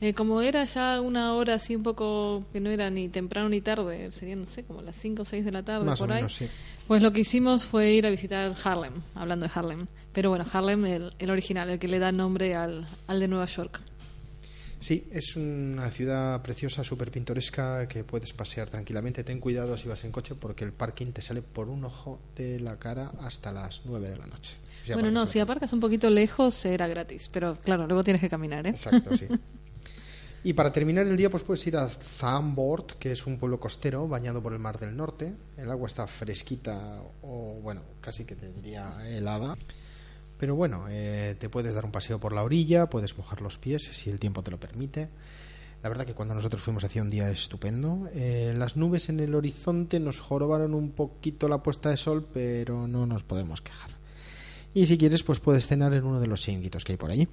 Eh, 0.00 0.12
como 0.12 0.42
era 0.42 0.64
ya 0.64 1.00
una 1.00 1.34
hora 1.34 1.54
así 1.54 1.76
un 1.76 1.82
poco 1.82 2.44
que 2.52 2.60
no 2.60 2.70
era 2.70 2.90
ni 2.90 3.08
temprano 3.08 3.48
ni 3.48 3.60
tarde, 3.60 4.10
serían, 4.12 4.40
no 4.40 4.46
sé, 4.46 4.64
como 4.64 4.82
las 4.82 4.96
5 4.96 5.22
o 5.22 5.24
6 5.24 5.44
de 5.44 5.52
la 5.52 5.62
tarde 5.62 5.86
Más 5.86 5.98
por 6.00 6.10
o 6.10 6.14
ahí, 6.14 6.24
sí. 6.28 6.46
pues 6.86 7.00
lo 7.00 7.12
que 7.12 7.20
hicimos 7.20 7.64
fue 7.64 7.92
ir 7.92 8.06
a 8.06 8.10
visitar 8.10 8.54
Harlem, 8.64 8.92
hablando 9.14 9.46
de 9.46 9.52
Harlem. 9.54 9.86
Pero 10.12 10.30
bueno, 10.30 10.44
Harlem, 10.52 10.84
el, 10.86 11.12
el 11.18 11.30
original, 11.30 11.70
el 11.70 11.78
que 11.78 11.88
le 11.88 11.98
da 11.98 12.12
nombre 12.12 12.54
al, 12.54 12.86
al 13.06 13.20
de 13.20 13.28
Nueva 13.28 13.46
York. 13.46 13.80
Sí, 14.80 15.08
es 15.10 15.34
una 15.36 15.90
ciudad 15.90 16.42
preciosa, 16.42 16.84
súper 16.84 17.10
pintoresca, 17.10 17.88
que 17.88 18.04
puedes 18.04 18.34
pasear 18.34 18.68
tranquilamente. 18.68 19.24
Ten 19.24 19.40
cuidado 19.40 19.78
si 19.78 19.88
vas 19.88 20.04
en 20.04 20.12
coche 20.12 20.34
porque 20.34 20.64
el 20.64 20.72
parking 20.74 21.06
te 21.12 21.22
sale 21.22 21.40
por 21.40 21.70
un 21.70 21.84
ojo 21.84 22.20
de 22.36 22.60
la 22.60 22.78
cara 22.78 23.12
hasta 23.22 23.50
las 23.50 23.80
9 23.86 24.10
de 24.10 24.18
la 24.18 24.26
noche. 24.26 24.58
Bueno, 24.92 25.10
no, 25.10 25.26
si 25.26 25.40
aparcas 25.40 25.72
un 25.72 25.80
poquito 25.80 26.10
lejos 26.10 26.62
era 26.66 26.86
gratis, 26.86 27.30
pero 27.32 27.54
claro, 27.54 27.86
luego 27.86 28.04
tienes 28.04 28.20
que 28.20 28.28
caminar, 28.28 28.66
¿eh? 28.66 28.70
Exacto, 28.70 29.16
sí. 29.16 29.26
Y 30.46 30.52
para 30.52 30.70
terminar 30.70 31.06
el 31.06 31.16
día, 31.16 31.30
pues 31.30 31.42
puedes 31.42 31.66
ir 31.66 31.74
a 31.78 31.88
Zandvoort, 31.88 32.92
que 32.98 33.12
es 33.12 33.26
un 33.26 33.38
pueblo 33.38 33.58
costero 33.58 34.06
bañado 34.06 34.42
por 34.42 34.52
el 34.52 34.58
Mar 34.58 34.78
del 34.78 34.94
Norte. 34.94 35.32
El 35.56 35.70
agua 35.70 35.86
está 35.86 36.06
fresquita 36.06 37.02
o, 37.22 37.60
bueno, 37.62 37.80
casi 38.02 38.26
que 38.26 38.36
te 38.36 38.52
diría 38.52 38.94
helada. 39.08 39.56
Pero 40.38 40.54
bueno, 40.54 40.84
eh, 40.90 41.34
te 41.38 41.48
puedes 41.48 41.74
dar 41.74 41.86
un 41.86 41.92
paseo 41.92 42.20
por 42.20 42.34
la 42.34 42.42
orilla, 42.42 42.90
puedes 42.90 43.16
mojar 43.16 43.40
los 43.40 43.56
pies 43.56 43.84
si 43.84 44.10
el 44.10 44.20
tiempo 44.20 44.42
te 44.42 44.50
lo 44.50 44.60
permite. 44.60 45.08
La 45.82 45.88
verdad 45.88 46.04
que 46.04 46.12
cuando 46.12 46.34
nosotros 46.34 46.62
fuimos 46.62 46.84
hacía 46.84 47.00
un 47.00 47.08
día 47.08 47.30
estupendo. 47.30 48.10
Eh, 48.12 48.52
las 48.54 48.76
nubes 48.76 49.08
en 49.08 49.20
el 49.20 49.34
horizonte 49.34 49.98
nos 49.98 50.20
jorobaron 50.20 50.74
un 50.74 50.90
poquito 50.90 51.48
la 51.48 51.62
puesta 51.62 51.88
de 51.88 51.96
sol, 51.96 52.26
pero 52.34 52.86
no 52.86 53.06
nos 53.06 53.22
podemos 53.22 53.62
quejar. 53.62 53.92
Y 54.74 54.84
si 54.84 54.98
quieres, 54.98 55.22
pues 55.22 55.40
puedes 55.40 55.66
cenar 55.66 55.94
en 55.94 56.04
uno 56.04 56.20
de 56.20 56.26
los 56.26 56.42
chiringuitos 56.42 56.84
que 56.84 56.92
hay 56.92 56.98
por 56.98 57.10
allí. 57.10 57.28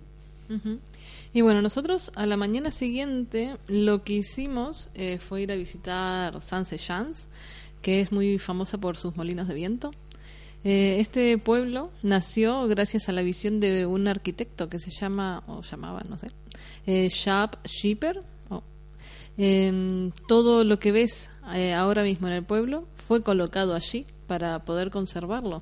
Y 1.34 1.42
bueno, 1.42 1.62
nosotros 1.62 2.12
a 2.16 2.26
la 2.26 2.36
mañana 2.36 2.72
siguiente 2.72 3.56
lo 3.68 4.04
que 4.04 4.14
hicimos 4.14 4.90
eh, 4.94 5.18
fue 5.20 5.44
ir 5.44 5.52
a 5.52 5.56
visitar 5.56 6.42
Sanse 6.42 6.78
Chance, 6.78 7.30
que 7.82 8.02
es 8.02 8.12
muy 8.12 8.38
famosa 8.38 8.78
por 8.80 8.98
sus 8.98 9.16
molinos 9.16 9.48
de 9.48 9.54
viento. 9.54 9.92
Eh, 10.64 10.98
este 11.00 11.38
pueblo 11.38 11.92
nació 12.04 12.68
gracias 12.68 13.08
a 13.10 13.14
la 13.14 13.24
visión 13.24 13.60
de 13.60 13.86
un 13.86 14.08
arquitecto 14.08 14.70
que 14.70 14.78
se 14.78 14.92
llama, 14.92 15.44
o 15.48 15.62
llamaba, 15.62 16.04
no 16.08 16.18
sé, 16.18 16.28
eh, 16.86 17.08
Sharp 17.10 17.56
Schipper. 17.66 18.22
o- 18.50 18.62
Em, 19.38 20.12
todo 20.28 20.66
lo 20.66 20.78
que 20.78 20.92
ves 20.92 21.30
eh, 21.54 21.74
ahora 21.74 22.04
mismo 22.04 22.28
en 22.28 22.34
el 22.34 22.44
pueblo 22.44 22.86
fue 23.08 23.24
colocado 23.24 23.74
allí 23.74 24.06
para 24.28 24.60
poder 24.66 24.92
conservarlo. 24.92 25.62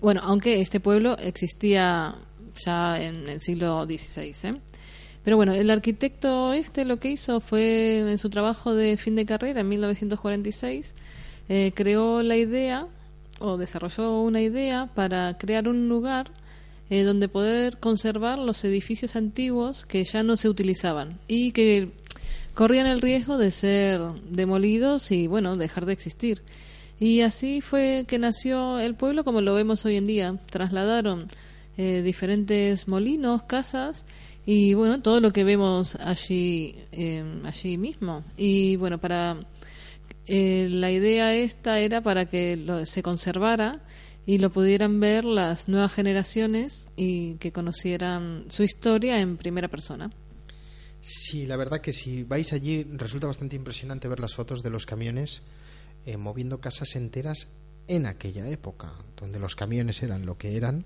Bueno, 0.00 0.22
aunque 0.24 0.60
este 0.62 0.80
pueblo 0.80 1.16
existía 1.18 2.16
ya 2.64 3.00
en 3.02 3.28
el 3.28 3.40
siglo 3.40 3.84
XVI. 3.84 4.34
¿eh? 4.48 4.60
Pero 5.24 5.36
bueno, 5.36 5.52
el 5.52 5.70
arquitecto 5.70 6.52
este 6.52 6.84
lo 6.84 6.98
que 6.98 7.10
hizo 7.10 7.40
fue 7.40 7.98
en 7.98 8.18
su 8.18 8.30
trabajo 8.30 8.74
de 8.74 8.96
fin 8.96 9.14
de 9.14 9.26
carrera 9.26 9.60
en 9.60 9.68
1946 9.68 10.94
eh, 11.48 11.72
creó 11.74 12.22
la 12.22 12.36
idea 12.36 12.86
o 13.38 13.56
desarrolló 13.56 14.22
una 14.22 14.40
idea 14.40 14.90
para 14.94 15.36
crear 15.38 15.68
un 15.68 15.88
lugar 15.88 16.30
eh, 16.90 17.02
donde 17.02 17.28
poder 17.28 17.78
conservar 17.78 18.38
los 18.38 18.64
edificios 18.64 19.16
antiguos 19.16 19.86
que 19.86 20.04
ya 20.04 20.22
no 20.22 20.36
se 20.36 20.48
utilizaban 20.48 21.18
y 21.26 21.52
que 21.52 21.90
corrían 22.54 22.86
el 22.86 23.00
riesgo 23.00 23.38
de 23.38 23.50
ser 23.50 24.00
demolidos 24.30 25.10
y 25.10 25.26
bueno 25.26 25.56
dejar 25.56 25.86
de 25.86 25.92
existir 25.92 26.42
y 27.00 27.20
así 27.20 27.60
fue 27.60 28.04
que 28.08 28.18
nació 28.18 28.78
el 28.78 28.94
pueblo 28.94 29.24
como 29.24 29.40
lo 29.40 29.54
vemos 29.54 29.84
hoy 29.84 29.96
en 29.96 30.06
día 30.06 30.36
trasladaron 30.50 31.28
eh, 31.78 32.02
diferentes 32.02 32.88
molinos 32.88 33.44
casas 33.44 34.04
y 34.44 34.74
bueno 34.74 35.00
todo 35.00 35.20
lo 35.20 35.32
que 35.32 35.44
vemos 35.44 35.94
allí 35.94 36.76
eh, 36.92 37.24
allí 37.44 37.78
mismo 37.78 38.24
y 38.36 38.76
bueno 38.76 38.98
para 38.98 39.46
eh, 40.26 40.68
la 40.70 40.90
idea 40.90 41.34
esta 41.34 41.80
era 41.80 42.02
para 42.02 42.26
que 42.26 42.56
lo, 42.56 42.84
se 42.84 43.02
conservara 43.02 43.80
y 44.26 44.36
lo 44.36 44.50
pudieran 44.50 45.00
ver 45.00 45.24
las 45.24 45.68
nuevas 45.68 45.94
generaciones 45.94 46.86
y 46.96 47.36
que 47.36 47.50
conocieran 47.50 48.44
su 48.48 48.62
historia 48.62 49.20
en 49.20 49.38
primera 49.38 49.68
persona. 49.68 50.10
Sí, 51.00 51.46
la 51.46 51.56
verdad 51.56 51.80
que 51.80 51.94
si 51.94 52.24
vais 52.24 52.52
allí 52.52 52.84
resulta 52.84 53.26
bastante 53.26 53.56
impresionante 53.56 54.06
ver 54.06 54.20
las 54.20 54.34
fotos 54.34 54.62
de 54.62 54.68
los 54.68 54.84
camiones 54.84 55.44
eh, 56.04 56.18
moviendo 56.18 56.60
casas 56.60 56.94
enteras 56.94 57.48
en 57.86 58.04
aquella 58.04 58.46
época, 58.50 58.92
donde 59.16 59.38
los 59.38 59.56
camiones 59.56 60.02
eran 60.02 60.26
lo 60.26 60.36
que 60.36 60.58
eran 60.58 60.84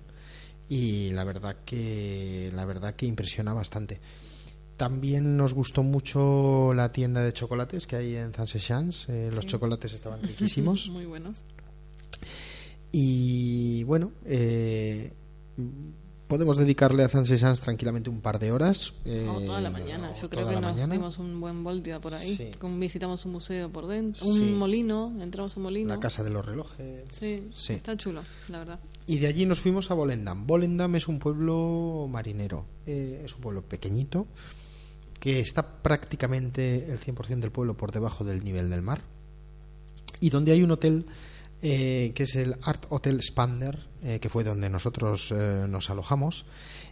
y 0.73 1.11
la 1.11 1.23
verdad 1.23 1.57
que 1.63 2.49
la 2.51 2.65
verdad 2.65 2.95
que 2.95 3.05
impresiona 3.05 3.53
bastante. 3.53 3.99
También 4.75 5.37
nos 5.37 5.53
gustó 5.53 5.83
mucho 5.83 6.73
la 6.73 6.91
tienda 6.91 7.23
de 7.23 7.31
chocolates 7.31 7.85
que 7.85 7.95
hay 7.95 8.15
en 8.15 8.33
Saint 8.33 8.95
eh, 9.07 9.29
los 9.31 9.45
chocolates 9.45 9.93
estaban 9.93 10.21
riquísimos. 10.23 10.89
Muy 10.89 11.05
buenos. 11.05 11.43
Y 12.91 13.83
bueno, 13.83 14.13
eh, 14.25 15.13
podemos 16.33 16.57
dedicarle 16.57 17.03
a 17.03 17.09
Saint 17.09 17.27
tranquilamente 17.59 18.09
un 18.09 18.19
par 18.19 18.39
de 18.39 18.51
horas. 18.51 18.95
eh, 19.05 19.23
No, 19.23 19.39
toda 19.39 19.61
la 19.61 19.69
mañana. 19.69 20.09
o 20.09 20.19
Yo 20.19 20.27
creo 20.31 20.47
que 20.49 20.55
nos 20.55 20.63
mañana. 20.63 20.93
dimos 20.95 21.19
un 21.19 21.39
buen 21.39 21.63
voltio 21.63 22.01
por 22.01 22.15
ahí. 22.15 22.35
Sí. 22.35 22.49
Visitamos 22.79 23.23
un 23.25 23.33
museo 23.33 23.69
por 23.71 23.85
dentro, 23.85 24.25
Sí. 24.25 24.39
un 24.41 24.57
molino, 24.57 25.13
entramos 25.21 25.55
a 25.55 25.59
un 25.59 25.63
molino. 25.63 25.89
La 25.93 25.99
casa 25.99 26.23
de 26.23 26.31
los 26.31 26.43
relojes. 26.43 27.03
Sí, 27.11 27.47
Sí. 27.53 27.73
está 27.73 27.95
chulo, 27.95 28.23
la 28.49 28.57
verdad. 28.59 28.79
Y 29.05 29.19
de 29.19 29.27
allí 29.27 29.45
nos 29.45 29.59
fuimos 29.59 29.91
a 29.91 29.93
Volendam. 29.93 30.47
Volendam 30.47 30.95
es 30.95 31.07
un 31.07 31.19
pueblo 31.19 32.07
marinero. 32.09 32.65
Eh, 32.87 33.21
es 33.23 33.35
un 33.35 33.41
pueblo 33.41 33.61
pequeñito 33.61 34.25
que 35.19 35.39
está 35.39 35.81
prácticamente 35.83 36.91
el 36.91 36.97
100% 36.97 37.41
del 37.41 37.51
pueblo 37.51 37.77
por 37.77 37.91
debajo 37.91 38.23
del 38.23 38.43
nivel 38.43 38.69
del 38.71 38.81
mar. 38.81 39.03
Y 40.19 40.29
donde 40.31 40.51
hay 40.53 40.63
un 40.63 40.71
hotel 40.71 41.05
eh, 41.65 42.11
que 42.13 42.23
es 42.23 42.35
el 42.35 42.57
Art 42.61 42.85
Hotel 42.89 43.23
Spander, 43.23 43.87
eh, 44.03 44.19
que 44.19 44.27
fue 44.27 44.43
donde 44.43 44.69
nosotros 44.69 45.31
eh, 45.31 45.65
nos 45.67 45.89
alojamos. 45.89 46.45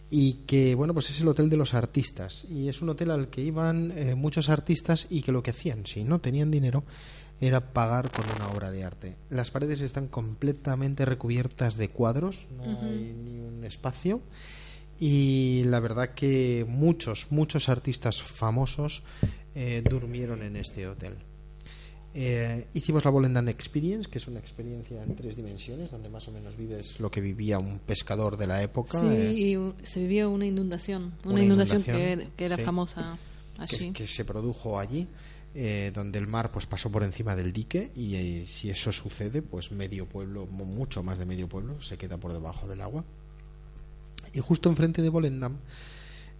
Y 0.08 0.44
que, 0.46 0.74
bueno, 0.74 0.94
pues 0.94 1.10
es 1.10 1.20
el 1.20 1.28
hotel 1.28 1.50
de 1.50 1.58
los 1.58 1.74
artistas. 1.74 2.46
Y 2.48 2.68
es 2.68 2.80
un 2.80 2.88
hotel 2.88 3.10
al 3.10 3.28
que 3.28 3.42
iban 3.42 3.92
eh, 3.96 4.14
muchos 4.14 4.48
artistas 4.48 5.06
y 5.10 5.20
que 5.20 5.30
lo 5.30 5.42
que 5.42 5.50
hacían, 5.50 5.84
si 5.84 6.04
no 6.04 6.20
tenían 6.20 6.50
dinero, 6.50 6.84
era 7.38 7.72
pagar 7.72 8.10
por 8.10 8.24
una 8.34 8.48
obra 8.48 8.70
de 8.70 8.84
arte. 8.84 9.16
Las 9.28 9.50
paredes 9.50 9.82
están 9.82 10.08
completamente 10.08 11.04
recubiertas 11.04 11.76
de 11.76 11.88
cuadros, 11.88 12.46
no 12.56 12.62
hay 12.62 13.14
ni 13.14 13.40
un 13.40 13.64
espacio. 13.64 14.22
Y 14.98 15.64
la 15.64 15.80
verdad 15.80 16.14
que 16.14 16.64
muchos, 16.66 17.26
muchos 17.30 17.68
artistas 17.68 18.22
famosos 18.22 19.02
eh, 19.54 19.82
durmieron 19.84 20.42
en 20.42 20.56
este 20.56 20.86
hotel. 20.86 21.16
Eh, 22.14 22.66
hicimos 22.74 23.04
la 23.06 23.10
Volendam 23.10 23.48
Experience, 23.48 24.08
que 24.10 24.18
es 24.18 24.26
una 24.28 24.38
experiencia 24.38 25.02
en 25.02 25.16
tres 25.16 25.34
dimensiones, 25.34 25.90
donde 25.90 26.10
más 26.10 26.28
o 26.28 26.32
menos 26.32 26.56
vives 26.56 27.00
lo 27.00 27.10
que 27.10 27.20
vivía 27.22 27.58
un 27.58 27.78
pescador 27.78 28.36
de 28.36 28.46
la 28.46 28.62
época. 28.62 29.00
Sí, 29.00 29.06
eh, 29.08 29.32
y 29.32 29.86
se 29.86 30.00
vivió 30.00 30.30
una 30.30 30.44
inundación. 30.44 31.14
Una, 31.24 31.34
Una 31.34 31.44
inundación, 31.44 31.80
inundación, 31.82 32.18
que, 32.28 32.28
que 32.36 32.44
era 32.44 32.56
sí. 32.56 32.62
famosa 32.64 33.18
allí. 33.58 33.92
que 33.92 34.06
se 34.06 34.26
produjo 34.26 34.78
allí, 34.78 35.06
eh, 35.54 35.90
donde 35.94 36.18
el 36.18 36.26
mar 36.26 36.52
pues 36.52 36.66
pasó 36.66 36.90
por 36.90 37.02
encima 37.02 37.34
del 37.34 37.50
dique 37.52 37.90
y 37.96 38.44
si 38.46 38.68
eso 38.68 38.92
sucede, 38.92 39.40
pues 39.40 39.72
medio 39.72 40.06
pueblo, 40.06 40.46
mu- 40.46 40.66
mucho 40.66 41.02
más 41.02 41.18
de 41.18 41.24
medio 41.24 41.48
pueblo, 41.48 41.80
se 41.80 41.96
queda 41.96 42.18
por 42.18 42.34
debajo 42.34 42.68
del 42.68 42.82
agua. 42.82 43.04
Y 44.34 44.40
justo 44.40 44.68
enfrente 44.68 45.00
de 45.02 45.08
Volendam 45.08 45.56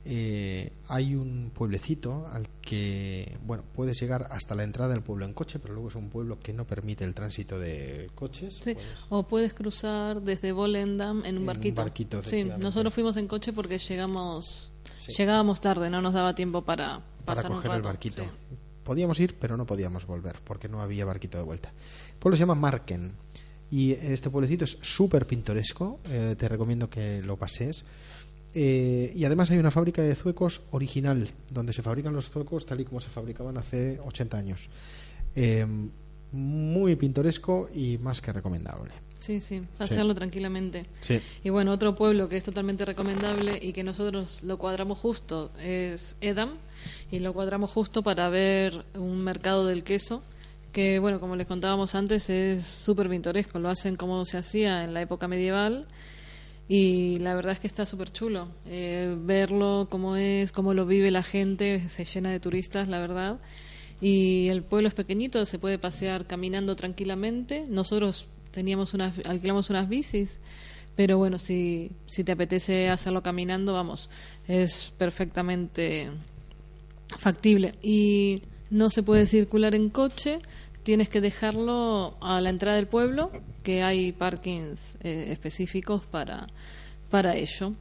eh, 0.04 0.72
hay 0.88 1.14
un 1.14 1.50
pueblecito 1.54 2.26
al 2.28 2.48
que, 2.60 3.38
bueno, 3.44 3.62
puedes 3.74 4.00
llegar 4.00 4.26
hasta 4.30 4.54
la 4.54 4.64
entrada 4.64 4.92
del 4.92 5.02
pueblo 5.02 5.24
en 5.24 5.32
coche, 5.32 5.58
pero 5.58 5.74
luego 5.74 5.88
es 5.90 5.94
un 5.94 6.10
pueblo 6.10 6.38
que 6.40 6.52
no 6.52 6.66
permite 6.66 7.04
el 7.04 7.14
tránsito 7.14 7.58
de 7.58 8.10
coches. 8.14 8.54
Sí, 8.62 8.74
Puedes- 8.74 8.88
O 9.10 9.22
puedes 9.28 9.54
cruzar 9.54 10.20
desde 10.22 10.52
Volendam 10.52 11.18
en 11.18 11.20
un 11.20 11.26
En 11.26 11.38
un 11.38 11.46
barquito. 11.46 11.82
barquito, 11.82 12.22
sí, 12.24 12.44
nosotros 12.44 12.92
fuimos 12.92 13.16
en 13.16 13.28
coche 13.28 13.52
porque 13.52 13.78
llegamos 13.78 14.70
Sí. 15.06 15.12
llegábamos 15.18 15.60
tarde, 15.60 15.90
no 15.90 16.00
nos 16.02 16.14
daba 16.14 16.34
tiempo 16.34 16.62
para 16.62 17.00
para 17.24 17.36
pasar 17.36 17.50
un 17.52 17.56
coger 17.58 17.72
el 17.72 17.82
barquito. 17.82 18.22
Sí. 18.24 18.28
Podíamos 18.82 19.20
ir, 19.20 19.36
pero 19.38 19.56
no 19.56 19.64
podíamos 19.64 20.06
volver 20.06 20.40
porque 20.42 20.68
no 20.68 20.82
había 20.82 21.04
barquito 21.04 21.38
de 21.38 21.44
vuelta. 21.44 21.68
El 22.14 22.18
pueblo 22.18 22.36
se 22.36 22.40
llama 22.40 22.56
Marken 22.56 23.12
y 23.70 23.92
este 23.92 24.28
pueblecito 24.28 24.64
es 24.64 24.76
súper 24.82 25.26
pintoresco. 25.28 26.00
eh, 26.10 26.34
te 26.36 26.48
recomiendo 26.48 26.90
que 26.90 27.22
lo 27.22 27.36
pases. 27.36 27.84
Eh, 28.54 29.12
y 29.14 29.24
además 29.24 29.50
hay 29.50 29.58
una 29.58 29.70
fábrica 29.70 30.02
de 30.02 30.14
zuecos 30.14 30.62
original, 30.70 31.30
donde 31.50 31.72
se 31.72 31.82
fabrican 31.82 32.14
los 32.14 32.30
zuecos 32.30 32.66
tal 32.66 32.80
y 32.80 32.84
como 32.84 33.00
se 33.00 33.08
fabricaban 33.08 33.56
hace 33.56 33.98
80 34.04 34.36
años. 34.36 34.68
Eh, 35.34 35.66
muy 36.32 36.96
pintoresco 36.96 37.68
y 37.74 37.98
más 37.98 38.20
que 38.20 38.32
recomendable. 38.32 38.92
Sí, 39.20 39.40
sí, 39.40 39.62
pasearlo 39.78 40.14
tranquilamente. 40.14 40.86
Sí. 41.00 41.20
Y 41.44 41.50
bueno, 41.50 41.70
otro 41.70 41.94
pueblo 41.94 42.28
que 42.28 42.36
es 42.36 42.42
totalmente 42.42 42.84
recomendable 42.84 43.56
y 43.60 43.72
que 43.72 43.84
nosotros 43.84 44.42
lo 44.42 44.58
cuadramos 44.58 44.98
justo 44.98 45.52
es 45.60 46.16
Edam 46.20 46.56
y 47.10 47.20
lo 47.20 47.32
cuadramos 47.32 47.70
justo 47.70 48.02
para 48.02 48.28
ver 48.30 48.84
un 48.94 49.22
mercado 49.22 49.66
del 49.66 49.84
queso 49.84 50.22
que, 50.72 50.98
bueno, 50.98 51.20
como 51.20 51.36
les 51.36 51.46
contábamos 51.46 51.94
antes, 51.94 52.30
es 52.30 52.66
súper 52.66 53.08
pintoresco. 53.08 53.58
Lo 53.58 53.68
hacen 53.68 53.94
como 53.96 54.24
se 54.24 54.38
hacía 54.38 54.84
en 54.84 54.94
la 54.94 55.02
época 55.02 55.28
medieval 55.28 55.86
y 56.74 57.16
la 57.18 57.34
verdad 57.34 57.52
es 57.52 57.60
que 57.60 57.66
está 57.66 57.84
súper 57.84 58.10
chulo. 58.12 58.48
Eh, 58.64 59.14
verlo, 59.18 59.88
cómo 59.90 60.16
es, 60.16 60.52
cómo 60.52 60.72
lo 60.72 60.86
vive 60.86 61.10
la 61.10 61.22
gente, 61.22 61.86
se 61.90 62.06
llena 62.06 62.30
de 62.30 62.40
turistas, 62.40 62.88
la 62.88 62.98
verdad. 62.98 63.40
Y 64.00 64.48
el 64.48 64.62
pueblo 64.62 64.88
es 64.88 64.94
pequeñito, 64.94 65.44
se 65.44 65.58
puede 65.58 65.78
pasear 65.78 66.26
caminando 66.26 66.74
tranquilamente. 66.74 67.66
Nosotros 67.68 68.26
teníamos 68.52 68.94
unas, 68.94 69.18
alquilamos 69.26 69.68
unas 69.68 69.86
bicis, 69.86 70.40
pero 70.96 71.18
bueno, 71.18 71.38
si, 71.38 71.90
si 72.06 72.24
te 72.24 72.32
apetece 72.32 72.88
hacerlo 72.88 73.22
caminando, 73.22 73.74
vamos, 73.74 74.08
es 74.48 74.94
perfectamente 74.96 76.08
factible. 77.18 77.74
Y 77.82 78.44
no 78.70 78.88
se 78.88 79.02
puede 79.02 79.26
circular 79.26 79.74
en 79.74 79.90
coche, 79.90 80.38
tienes 80.82 81.10
que 81.10 81.20
dejarlo 81.20 82.16
a 82.22 82.40
la 82.40 82.48
entrada 82.48 82.76
del 82.76 82.86
pueblo, 82.86 83.30
que 83.62 83.82
hay 83.82 84.12
parkings 84.12 84.98
eh, 85.02 85.26
específicos 85.30 86.06
para, 86.06 86.48
para 87.12 87.36
ello. 87.36 87.72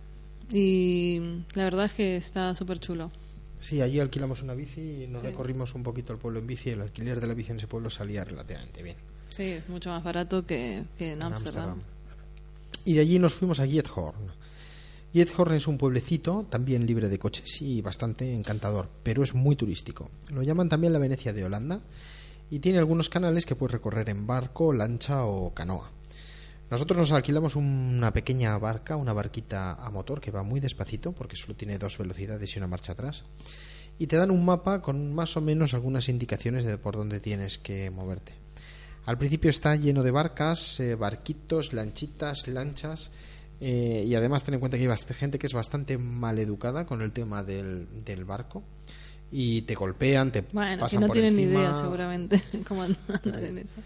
Y 0.52 1.20
la 1.56 1.64
verdad 1.64 1.86
es 1.86 1.94
que 1.94 2.16
está 2.18 2.54
súper 2.54 2.80
chulo. 2.80 3.10
Sí, 3.60 3.82
allí 3.82 4.00
alquilamos 4.00 4.42
una 4.42 4.54
bici 4.54 5.04
y 5.04 5.08
nos 5.08 5.22
Sí. 5.22 5.28
recorrimos 5.28 5.74
un 5.76 5.84
poquito 5.84 6.14
el 6.14 6.20
pueblo 6.20 6.40
en 6.40 6.48
bici 6.48 6.72
el 6.72 6.82
alquiler 6.82 7.20
de 7.20 7.28
la 7.28 7.34
bici 7.34 7.52
en 7.52 7.58
ese 7.58 7.68
pueblo 7.68 7.90
salía 7.90 8.24
relativamente 8.24 8.84
bien. 8.84 8.98
Sí, 9.30 9.44
es 9.44 9.70
mucho 9.70 9.90
más 9.90 10.04
barato 10.04 10.46
que, 10.46 10.84
que 10.98 11.14
en 11.14 11.20
en. 11.20 11.24
Ámsterdam. 11.24 11.80
Y 12.86 12.94
de 12.94 13.02
allí 13.02 13.18
nos 13.20 13.34
fuimos 13.34 13.60
a 13.60 13.66
Giethorn. 13.68 14.32
Giethorn 15.14 15.54
es 15.56 15.68
un 15.68 15.78
pueblecito 15.78 16.46
también 16.50 16.86
libre 16.86 17.08
de 17.10 17.20
coches 17.20 17.62
y 17.62 17.82
bastante 17.82 18.34
encantador, 18.34 18.90
pero 19.04 19.24
es 19.24 19.34
muy 19.36 19.56
turístico. 19.56 20.10
Lo 20.34 20.42
llaman 20.42 20.68
también 20.70 20.92
la 20.94 21.00
Venecia 21.00 21.32
de 21.34 21.44
Holanda 21.46 21.82
y 22.50 22.60
tiene 22.60 22.80
algunos 22.80 23.10
canales 23.10 23.46
que 23.46 23.56
puedes 23.56 23.74
recorrer 23.74 24.10
en 24.10 24.26
barco, 24.28 24.74
lancha 24.74 25.24
o 25.26 25.54
canoa. 25.54 25.92
Nosotros 26.72 26.98
nos 26.98 27.12
alquilamos 27.12 27.58
una 27.58 28.14
pequeña 28.14 28.58
barca, 28.58 28.96
una 28.96 29.12
barquita 29.12 29.74
a 29.74 29.90
motor 29.90 30.22
que 30.22 30.32
va 30.32 30.42
muy 30.42 30.62
despacito 30.62 31.12
porque 31.12 31.36
solo 31.36 31.54
tiene 31.54 31.78
dos 31.78 31.98
velocidades 31.98 32.56
y 32.56 32.60
una 32.60 32.68
marcha 32.68 32.94
atrás. 32.94 33.26
Y 34.00 34.08
te 34.08 34.16
dan 34.16 34.32
un 34.32 34.46
mapa 34.46 34.82
con 34.82 35.14
más 35.14 35.36
o 35.36 35.42
menos 35.42 35.74
algunas 35.74 36.08
indicaciones 36.08 36.64
de 36.64 36.78
por 36.78 36.96
dónde 36.96 37.20
tienes 37.20 37.58
que 37.58 37.92
moverte. 37.92 38.32
Al 39.06 39.18
principio 39.18 39.50
está 39.50 39.76
lleno 39.76 40.02
de 40.02 40.12
barcas, 40.12 40.80
eh, 40.80 40.96
barquitos, 40.96 41.74
lanchitas, 41.74 42.48
lanchas. 42.48 43.12
eh, 43.60 44.06
y 44.08 44.16
además 44.16 44.46
ten 44.46 44.54
en 44.54 44.62
cuenta 44.62 44.78
que 44.78 44.90
hay 44.90 44.98
gente 45.14 45.38
que 45.38 45.48
es 45.48 45.54
bastante 45.54 45.98
mal 45.98 46.40
educada 46.40 46.86
con 46.86 47.02
el 47.02 47.12
tema 47.12 47.44
del, 47.44 48.06
del 48.06 48.24
barco. 48.24 48.64
Y 49.30 49.64
te 49.64 49.76
golpean, 49.76 50.32
te 50.32 50.42
Bueno, 50.42 50.82
pasan 50.82 51.02
no 51.02 51.08
por 51.08 51.16
tienen 51.16 51.36
ni 51.36 51.44
idea 51.44 51.74
seguramente 51.74 52.42
cómo 52.68 52.84
andar 52.84 53.44
en 53.44 53.58
eso. 53.58 53.82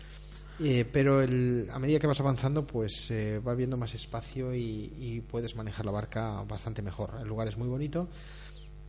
Eh, 0.60 0.86
pero 0.92 1.22
el- 1.22 1.68
a 1.72 1.80
medida 1.80 2.00
que 2.00 2.08
vas 2.08 2.20
avanzando, 2.22 2.66
pues 2.66 3.12
eh, 3.12 3.40
va 3.40 3.52
habiendo 3.52 3.76
más 3.78 3.94
espacio 3.94 4.56
y, 4.56 4.94
y 4.98 5.22
puedes 5.22 5.56
manejar 5.56 5.86
la 5.86 5.92
barca 5.92 6.44
bastante 6.44 6.82
mejor. 6.82 7.12
El 7.22 7.28
lugar 7.28 7.48
es 7.48 7.58
muy 7.58 7.68
bonito, 7.68 8.08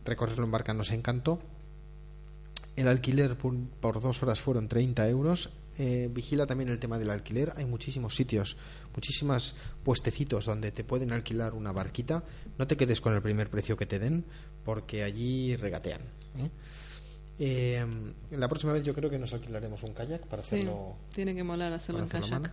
recorrerlo 0.05 0.45
en 0.45 0.51
barca 0.51 0.73
nos 0.73 0.91
encantó. 0.91 1.41
El 2.77 2.87
alquiler 2.87 3.35
por, 3.37 4.01
dos 4.01 4.21
horas 4.23 4.39
fueron 4.39 4.67
30 4.67 5.09
euros. 5.09 5.49
Eh, 5.79 6.09
vigila 6.11 6.45
también 6.47 6.69
el 6.69 6.79
tema 6.79 6.97
del 6.97 7.09
alquiler. 7.09 7.51
Hay 7.55 7.65
muchísimos 7.65 8.15
sitios, 8.15 8.55
muchísimas 8.95 9.55
puestecitos 9.83 10.45
donde 10.45 10.71
te 10.71 10.83
pueden 10.83 11.11
alquilar 11.11 11.53
una 11.53 11.71
barquita. 11.71 12.23
No 12.57 12.65
te 12.67 12.77
quedes 12.77 13.01
con 13.01 13.13
el 13.13 13.21
primer 13.21 13.49
precio 13.49 13.75
que 13.77 13.85
te 13.87 13.99
den, 13.99 14.25
porque 14.63 15.03
allí 15.03 15.55
regatean. 15.55 16.01
¿Eh? 17.39 17.85
La 18.31 18.47
próxima 18.47 18.73
vez 18.73 18.83
yo 18.83 18.93
creo 18.93 19.09
que 19.09 19.19
nos 19.19 19.33
alquilaremos 19.33 19.83
un 19.83 19.93
kayak 19.93 20.25
para 20.27 20.43
Sí, 20.43 20.57
hacerlo 20.57 20.95
tiene 21.13 21.35
que 21.35 21.43
molar 21.43 21.71
hacerlo 21.73 22.01
en 22.03 22.09
kayak. 22.09 22.31
mano. 22.31 22.49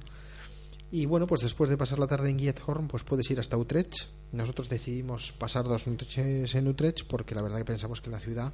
Y 0.91 1.07
bueno, 1.07 1.27
pues 1.27 1.41
después 1.41 1.71
de 1.71 1.77
pasar 1.77 1.99
la 1.99 2.07
tarde 2.07 2.31
en 2.31 2.39
Giethorn, 2.39 2.87
pues 2.87 3.03
puedes 3.03 3.29
ir 3.31 3.41
hasta 3.41 3.57
Utrecht. 3.57 4.05
Nosotros 4.33 4.69
decidimos 4.69 5.33
pasar 5.33 5.65
dos 5.65 5.87
noches 5.89 6.55
en 6.55 6.69
Utrecht 6.69 7.07
porque 7.09 7.35
la 7.35 7.43
verdad 7.43 7.59
que 7.59 7.65
pensamos 7.65 8.01
que 8.01 8.11
la 8.11 8.21
ciudad 8.21 8.53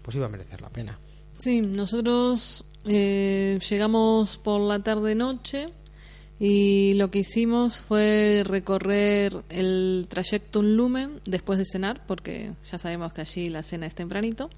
pues 0.00 0.16
iba 0.16 0.26
a 0.26 0.28
merecer 0.30 0.60
la 0.62 0.70
pena. 0.70 0.98
Sí, 1.38 1.60
nosotros 1.60 2.64
eh, 2.86 3.58
llegamos 3.68 4.38
por 4.38 4.60
la 4.62 4.78
tarde-noche 4.82 5.66
y 6.38 6.94
lo 6.94 7.10
que 7.10 7.20
hicimos 7.20 7.80
fue 7.80 8.42
recorrer 8.44 9.42
el 9.50 10.06
trayecto 10.08 10.62
Lumen 10.62 11.20
después 11.24 11.58
de 11.58 11.64
cenar, 11.66 12.06
porque 12.06 12.52
ya 12.70 12.78
sabemos 12.78 13.12
que 13.12 13.20
allí 13.20 13.48
la 13.48 13.62
cena 13.62 13.86
es 13.86 13.94
tempranito. 13.94 14.48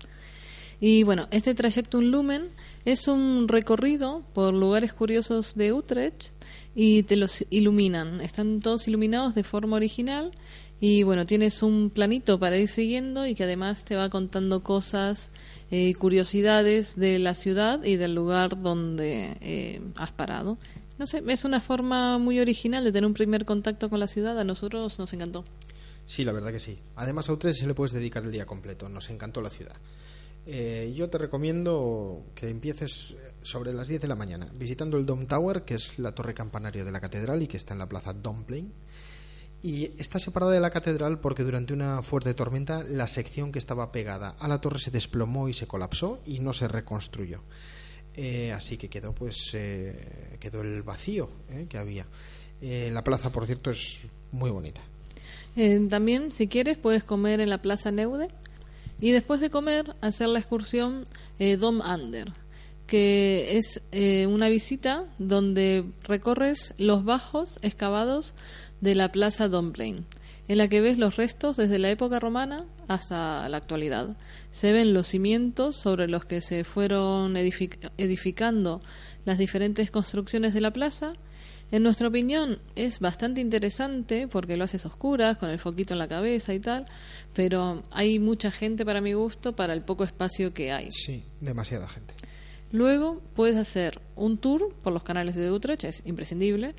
Y 0.87 1.03
bueno, 1.03 1.29
este 1.31 1.55
trayecto 1.55 2.03
Lumen 2.03 2.51
es 2.85 3.09
un 3.09 3.49
recorrido 3.49 4.23
por 4.35 4.53
lugares 4.53 4.93
curiosos 4.93 5.55
de 5.55 5.73
Utrecht 5.73 6.33
y 6.75 7.05
te 7.05 7.17
los 7.17 7.47
iluminan. 7.49 8.21
Están 8.21 8.61
todos 8.61 8.87
iluminados 8.87 9.35
de 9.35 9.45
forma 9.45 9.77
original 9.77 10.33
y 10.79 11.03
bueno, 11.03 11.25
tienes 11.25 11.63
un 11.63 11.89
planito 11.89 12.39
para 12.39 12.59
ir 12.59 12.69
siguiendo 12.69 13.27
y 13.27 13.35
que 13.35 13.45
además 13.45 13.87
te 13.87 13.97
va 13.97 14.11
contando 14.11 14.63
cosas, 14.63 15.31
eh, 15.71 15.95
curiosidades 15.95 16.97
de 16.97 17.19
la 17.19 17.33
ciudad 17.33 17.83
y 17.83 17.97
del 17.97 18.15
lugar 18.15 18.61
donde 18.61 19.39
eh, 19.41 19.81
has 19.97 20.13
parado. 20.13 20.59
No 20.99 21.07
sé, 21.07 21.23
es 21.27 21.47
una 21.47 21.63
forma 21.63 22.19
muy 22.19 22.41
original 22.41 22.85
de 22.85 22.93
tener 22.93 23.07
un 23.07 23.15
primer 23.15 23.47
contacto 23.47 23.89
con 23.89 24.01
la 24.01 24.07
ciudad. 24.07 24.39
A 24.39 24.45
nosotros 24.45 24.99
nos 24.99 25.11
encantó. 25.15 25.47
Sí, 26.05 26.25
la 26.25 26.33
verdad 26.33 26.53
que 26.53 26.61
sí. 26.61 26.79
Además 26.95 27.31
a 27.31 27.33
Utrecht 27.33 27.61
se 27.61 27.67
le 27.67 27.73
puedes 27.73 27.95
dedicar 27.95 28.23
el 28.23 28.33
día 28.33 28.45
completo. 28.45 28.91
Nos 28.91 29.09
encantó 29.09 29.41
la 29.41 29.49
ciudad. 29.49 29.77
Eh, 30.47 30.93
yo 30.95 31.09
te 31.09 31.19
recomiendo 31.19 32.23
que 32.35 32.49
empieces 32.49 33.15
sobre 33.43 33.73
las 33.73 33.89
10 33.89 34.03
de 34.03 34.09
la 34.09 34.15
mañana 34.15 34.51
visitando 34.55 34.99
el 34.99 35.07
Dome 35.07 35.27
Tower, 35.27 35.63
que 35.63 35.75
es 35.75 35.99
la 35.99 36.15
torre 36.15 36.35
campanario 36.35 36.85
de 36.85 36.93
la 36.93 37.01
catedral 37.01 37.43
y 37.43 37.47
que 37.47 37.57
está 37.57 37.73
en 37.73 37.79
la 37.79 37.89
plaza 37.89 38.13
Domplain. 38.13 38.73
Y 39.63 39.93
está 39.99 40.19
separada 40.19 40.53
de 40.53 40.61
la 40.61 40.69
catedral 40.69 41.21
porque 41.21 41.43
durante 41.43 41.73
una 41.73 42.03
fuerte 42.03 42.35
tormenta 42.35 42.85
la 42.85 43.09
sección 43.09 43.51
que 43.51 43.59
estaba 43.59 43.93
pegada 43.93 44.37
a 44.39 44.47
la 44.47 44.61
torre 44.61 44.79
se 44.79 44.91
desplomó 44.91 45.49
y 45.49 45.55
se 45.55 45.67
colapsó 45.67 46.21
y 46.27 46.41
no 46.41 46.53
se 46.53 46.69
reconstruyó. 46.69 47.43
Eh, 48.17 48.53
así 48.53 48.77
que 48.77 48.91
quedó 48.91 49.15
pues 49.15 49.55
eh, 49.55 50.37
quedó 50.39 50.61
el 50.61 50.83
vacío 50.83 51.31
eh, 51.49 51.67
que 51.69 51.79
había. 51.79 52.07
Eh, 52.61 52.91
la 52.93 53.05
plaza, 53.05 53.31
por 53.31 53.47
cierto, 53.47 53.71
es 53.71 54.01
muy 54.33 54.51
bonita. 54.51 54.81
Eh, 55.57 55.87
también, 55.91 56.33
si 56.33 56.49
quieres, 56.49 56.79
puedes 56.79 57.05
comer 57.05 57.41
en 57.41 57.51
la 57.51 57.63
Plaza 57.63 57.91
Neude 57.91 58.29
y 59.01 59.11
después 59.11 59.41
de 59.41 59.51
comer 59.51 59.97
hacer 60.01 60.29
la 60.29 60.39
excursión 60.39 61.05
eh, 61.39 61.57
Dom 61.57 61.81
Under, 61.81 62.33
que 62.87 63.57
es 63.57 63.83
eh, 63.93 64.27
una 64.27 64.49
visita 64.49 65.05
donde 65.19 65.85
recorres 66.05 66.75
los 66.79 67.05
bajos 67.05 67.59
excavados 67.63 68.35
de 68.81 68.95
la 68.95 69.11
Plaza 69.11 69.49
Domplain, 69.49 70.05
en 70.47 70.59
la 70.59 70.69
que 70.69 70.83
ves 70.83 70.99
los 70.99 71.17
restos 71.17 71.57
desde 71.57 71.79
la 71.79 71.91
época 71.91 72.21
romana 72.21 72.67
hasta 72.87 73.49
la 73.49 73.57
actualidad. 73.57 74.17
Se 74.53 74.73
ven 74.73 74.93
los 74.93 75.07
cimientos 75.07 75.77
sobre 75.77 76.07
los 76.07 76.27
que 76.27 76.43
se 76.43 76.65
fueron 76.65 77.35
edific- 77.35 77.91
edificando 77.97 78.83
las 79.25 79.39
diferentes 79.39 79.91
construcciones 79.91 80.53
de 80.53 80.61
la 80.61 80.73
plaza 80.73 81.13
en 81.75 81.83
nuestra 81.83 82.07
opinión 82.07 82.61
es 82.77 83.01
bastante 83.01 83.41
interesante 83.41 84.29
porque 84.29 84.57
lo 84.57 84.63
haces 84.63 84.87
oscuras, 84.87 85.37
con 85.39 85.51
el 85.51 85.59
foquito 85.59 85.93
en 85.93 85.99
la 85.99 86.07
cabeza 86.07 86.55
y 86.55 86.61
tal, 86.61 86.87
pero 87.35 87.83
hay 87.91 88.21
mucha 88.21 88.53
gente 88.53 88.85
para 88.85 89.01
mi 89.01 89.13
gusto 89.13 89.57
para 89.57 89.73
el 89.73 89.83
poco 89.83 90.05
espacio 90.05 90.55
que 90.55 90.71
hay. 90.71 90.93
Sí, 90.93 91.25
demasiada 91.41 91.89
gente. 91.89 92.15
Luego 92.71 93.21
puedes 93.35 93.57
hacer 93.57 94.01
un 94.15 94.39
tour 94.39 94.73
por 94.85 94.93
los 94.93 95.03
canales 95.03 95.35
de 95.35 95.51
Utrecht, 95.51 95.83
es 95.83 96.03
imprescindible, 96.07 96.77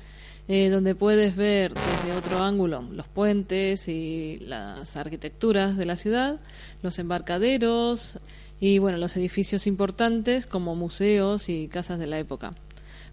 eh, 0.48 0.70
donde 0.70 0.94
puedes 0.94 1.36
ver 1.36 1.74
desde 1.74 2.16
otro 2.16 2.42
ángulo 2.42 2.80
los 2.90 3.06
puentes 3.06 3.88
y 3.88 4.38
las 4.40 4.96
arquitecturas 4.96 5.76
de 5.76 5.84
la 5.84 5.96
ciudad, 5.96 6.40
los 6.82 6.98
embarcaderos 6.98 8.18
y 8.60 8.78
bueno, 8.78 8.96
los 8.96 9.14
edificios 9.18 9.66
importantes 9.66 10.46
como 10.46 10.74
museos 10.74 11.50
y 11.50 11.68
casas 11.68 11.98
de 11.98 12.06
la 12.06 12.18
época. 12.18 12.54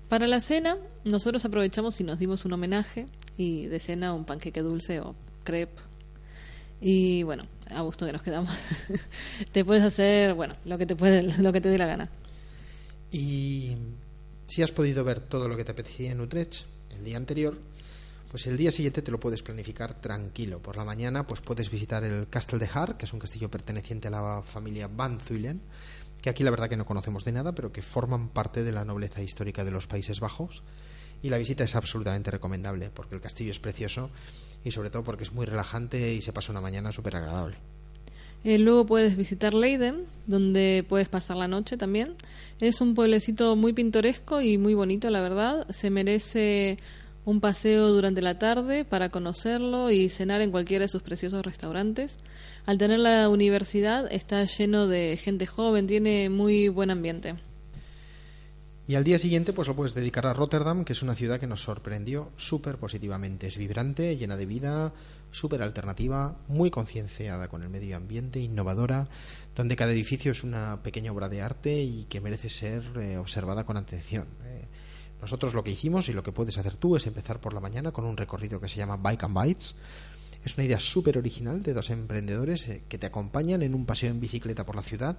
Para 0.09 0.27
la 0.27 0.39
cena, 0.39 0.77
nosotros 1.03 1.43
aprovechamos 1.45 1.99
y 1.99 2.03
nos 2.03 2.19
dimos 2.19 2.45
un 2.45 2.53
homenaje 2.53 3.07
y 3.37 3.65
de 3.65 3.79
cena 3.79 4.13
un 4.13 4.25
panqueque 4.25 4.61
dulce 4.61 4.99
o 4.99 5.15
crepe. 5.43 5.81
Y 6.81 7.23
bueno, 7.23 7.43
a 7.69 7.81
gusto 7.81 8.05
que 8.05 8.11
nos 8.11 8.21
quedamos. 8.21 8.53
te 9.51 9.63
puedes 9.63 9.83
hacer, 9.83 10.33
bueno, 10.33 10.55
lo 10.65 10.77
que 10.77 10.85
te 10.85 10.95
puede, 10.95 11.23
lo 11.41 11.51
que 11.53 11.61
te 11.61 11.69
dé 11.69 11.77
la 11.77 11.87
gana. 11.87 12.09
Y 13.11 13.75
si 14.47 14.61
has 14.61 14.71
podido 14.71 15.03
ver 15.03 15.21
todo 15.21 15.47
lo 15.47 15.55
que 15.55 15.63
te 15.63 15.71
apetecía 15.71 16.11
en 16.11 16.19
Utrecht 16.19 16.65
el 16.91 17.03
día 17.03 17.17
anterior, 17.17 17.57
pues 18.29 18.47
el 18.47 18.57
día 18.57 18.71
siguiente 18.71 19.03
te 19.03 19.11
lo 19.11 19.19
puedes 19.19 19.43
planificar 19.43 19.93
tranquilo. 20.01 20.59
Por 20.59 20.75
la 20.75 20.83
mañana 20.83 21.25
pues 21.25 21.39
puedes 21.39 21.69
visitar 21.69 22.03
el 22.03 22.27
Castle 22.27 22.59
de 22.59 22.67
Haar, 22.73 22.97
que 22.97 23.05
es 23.05 23.13
un 23.13 23.19
castillo 23.19 23.49
perteneciente 23.49 24.07
a 24.07 24.11
la 24.11 24.41
familia 24.43 24.87
Van 24.87 25.19
Zuylen, 25.19 25.61
que 26.23 26.29
aquí 26.29 26.43
la 26.45 26.51
verdad 26.51 26.69
que 26.69 26.77
no 26.77 26.85
conocemos 26.85 27.25
de 27.25 27.33
nada, 27.33 27.51
pero 27.51 27.73
que 27.73 27.81
forman 27.81 28.29
parte 28.29 28.63
de 28.63 28.71
la 28.71 28.85
nobleza 28.85 29.21
histórica 29.21 29.65
de 29.65 29.71
los 29.71 29.87
Países 29.87 30.21
Bajos. 30.21 30.63
Y 31.21 31.29
la 31.29 31.37
visita 31.37 31.65
es 31.65 31.75
absolutamente 31.75 32.31
recomendable, 32.31 32.89
porque 32.91 33.15
el 33.15 33.19
castillo 33.19 33.51
es 33.51 33.59
precioso 33.59 34.09
y 34.63 34.71
sobre 34.71 34.89
todo 34.89 35.03
porque 35.03 35.23
es 35.23 35.33
muy 35.33 35.45
relajante 35.45 36.13
y 36.13 36.21
se 36.21 36.31
pasa 36.31 36.53
una 36.53 36.61
mañana 36.61 36.93
súper 36.93 37.17
agradable. 37.17 37.57
Eh, 38.45 38.57
luego 38.57 38.85
puedes 38.85 39.17
visitar 39.17 39.53
Leiden, 39.53 40.05
donde 40.25 40.85
puedes 40.87 41.09
pasar 41.09 41.35
la 41.35 41.49
noche 41.49 41.75
también. 41.75 42.15
Es 42.61 42.79
un 42.79 42.95
pueblecito 42.95 43.57
muy 43.57 43.73
pintoresco 43.73 44.39
y 44.39 44.57
muy 44.57 44.75
bonito, 44.75 45.09
la 45.09 45.19
verdad. 45.19 45.67
Se 45.71 45.89
merece 45.89 46.77
un 47.25 47.41
paseo 47.41 47.89
durante 47.89 48.21
la 48.21 48.39
tarde 48.39 48.85
para 48.85 49.09
conocerlo 49.09 49.91
y 49.91 50.07
cenar 50.07 50.39
en 50.39 50.51
cualquiera 50.51 50.85
de 50.85 50.89
sus 50.89 51.01
preciosos 51.01 51.45
restaurantes. 51.45 52.17
Al 52.65 52.77
tener 52.77 52.99
la 52.99 53.27
universidad 53.27 54.11
está 54.11 54.45
lleno 54.45 54.87
de 54.87 55.17
gente 55.17 55.45
joven, 55.45 55.85
tiene 55.85 56.29
muy 56.29 56.69
buen 56.69 56.91
ambiente. 56.91 57.35
Y 58.87 58.95
al 58.95 59.03
día 59.03 59.17
siguiente 59.17 59.53
pues 59.53 59.67
lo 59.67 59.75
puedes 59.75 59.93
dedicar 59.93 60.27
a 60.27 60.33
Rotterdam, 60.33 60.85
que 60.85 60.93
es 60.93 61.01
una 61.01 61.15
ciudad 61.15 61.39
que 61.39 61.47
nos 61.47 61.61
sorprendió 61.61 62.31
súper 62.37 62.77
positivamente. 62.77 63.47
Es 63.47 63.57
vibrante, 63.57 64.15
llena 64.15 64.37
de 64.37 64.45
vida, 64.45 64.93
súper 65.31 65.61
alternativa, 65.61 66.37
muy 66.47 66.69
concienciada 66.69 67.49
con 67.49 67.63
el 67.63 67.69
medio 67.69 67.97
ambiente, 67.97 68.39
innovadora, 68.39 69.07
donde 69.55 69.75
cada 69.75 69.91
edificio 69.91 70.31
es 70.31 70.43
una 70.43 70.81
pequeña 70.83 71.11
obra 71.11 71.27
de 71.27 71.41
arte 71.41 71.81
y 71.81 72.05
que 72.05 72.21
merece 72.21 72.49
ser 72.49 72.83
eh, 72.97 73.17
observada 73.17 73.65
con 73.65 73.75
atención. 73.75 74.27
Eh, 74.45 74.67
nosotros 75.21 75.53
lo 75.53 75.63
que 75.63 75.71
hicimos 75.71 76.09
y 76.09 76.13
lo 76.13 76.21
que 76.21 76.33
puedes 76.33 76.57
hacer 76.57 76.75
tú 76.75 76.97
es 76.97 77.07
empezar 77.07 77.39
por 77.39 77.53
la 77.53 77.61
mañana 77.61 77.93
con 77.93 78.03
un 78.03 78.17
recorrido 78.17 78.59
que 78.59 78.67
se 78.67 78.77
llama 78.77 78.97
Bike 78.97 79.23
and 79.23 79.41
Bites. 79.41 79.75
Es 80.45 80.57
una 80.57 80.65
idea 80.65 80.79
súper 80.79 81.17
original 81.17 81.63
de 81.63 81.73
dos 81.73 81.89
emprendedores 81.89 82.67
eh, 82.67 82.83
que 82.89 82.97
te 82.97 83.07
acompañan 83.07 83.61
en 83.61 83.75
un 83.75 83.85
paseo 83.85 84.11
en 84.11 84.19
bicicleta 84.19 84.65
por 84.65 84.75
la 84.75 84.81
ciudad, 84.81 85.17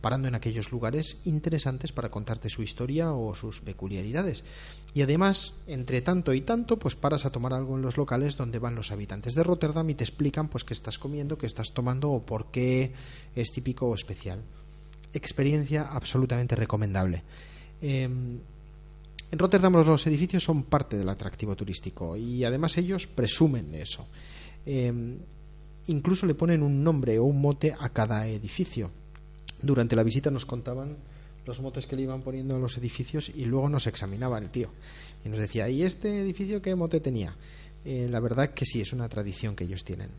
parando 0.00 0.28
en 0.28 0.34
aquellos 0.34 0.72
lugares 0.72 1.18
interesantes 1.24 1.92
para 1.92 2.10
contarte 2.10 2.50
su 2.50 2.62
historia 2.62 3.12
o 3.12 3.34
sus 3.34 3.60
peculiaridades. 3.60 4.44
Y 4.92 5.02
además, 5.02 5.54
entre 5.66 6.02
tanto 6.02 6.34
y 6.34 6.40
tanto, 6.40 6.78
pues 6.78 6.96
paras 6.96 7.24
a 7.24 7.30
tomar 7.30 7.54
algo 7.54 7.76
en 7.76 7.82
los 7.82 7.96
locales 7.96 8.36
donde 8.36 8.58
van 8.58 8.74
los 8.74 8.92
habitantes 8.92 9.34
de 9.34 9.42
Rotterdam 9.44 9.88
y 9.90 9.94
te 9.94 10.04
explican 10.04 10.48
pues 10.48 10.64
qué 10.64 10.74
estás 10.74 10.98
comiendo, 10.98 11.38
qué 11.38 11.46
estás 11.46 11.72
tomando 11.72 12.10
o 12.10 12.20
por 12.20 12.50
qué 12.50 12.92
es 13.34 13.50
típico 13.52 13.86
o 13.86 13.94
especial. 13.94 14.42
Experiencia 15.12 15.84
absolutamente 15.84 16.56
recomendable. 16.56 17.22
Eh, 17.80 18.02
en 18.02 19.38
Rotterdam 19.38 19.72
los 19.72 20.06
edificios 20.06 20.44
son 20.44 20.64
parte 20.64 20.96
del 20.96 21.08
atractivo 21.08 21.56
turístico 21.56 22.16
y 22.16 22.44
además 22.44 22.76
ellos 22.76 23.06
presumen 23.06 23.72
de 23.72 23.82
eso. 23.82 24.06
Eh, 24.66 25.18
incluso 25.86 26.26
le 26.26 26.34
ponen 26.34 26.62
un 26.62 26.82
nombre 26.82 27.18
o 27.18 27.24
un 27.24 27.40
mote 27.40 27.74
a 27.78 27.88
cada 27.90 28.26
edificio. 28.28 28.90
Durante 29.62 29.96
la 29.96 30.02
visita 30.02 30.30
nos 30.30 30.46
contaban 30.46 30.96
los 31.46 31.60
motes 31.60 31.86
que 31.86 31.96
le 31.96 32.02
iban 32.02 32.22
poniendo 32.22 32.56
a 32.56 32.58
los 32.58 32.78
edificios 32.78 33.30
y 33.34 33.44
luego 33.44 33.68
nos 33.68 33.86
examinaba 33.86 34.38
el 34.38 34.50
tío 34.50 34.70
y 35.24 35.28
nos 35.28 35.38
decía, 35.38 35.68
¿y 35.68 35.82
este 35.82 36.20
edificio 36.20 36.62
qué 36.62 36.74
mote 36.74 37.00
tenía? 37.00 37.36
Eh, 37.84 38.08
la 38.10 38.20
verdad 38.20 38.50
que 38.50 38.64
sí, 38.64 38.80
es 38.80 38.92
una 38.92 39.08
tradición 39.08 39.54
que 39.54 39.64
ellos 39.64 39.84
tienen. 39.84 40.10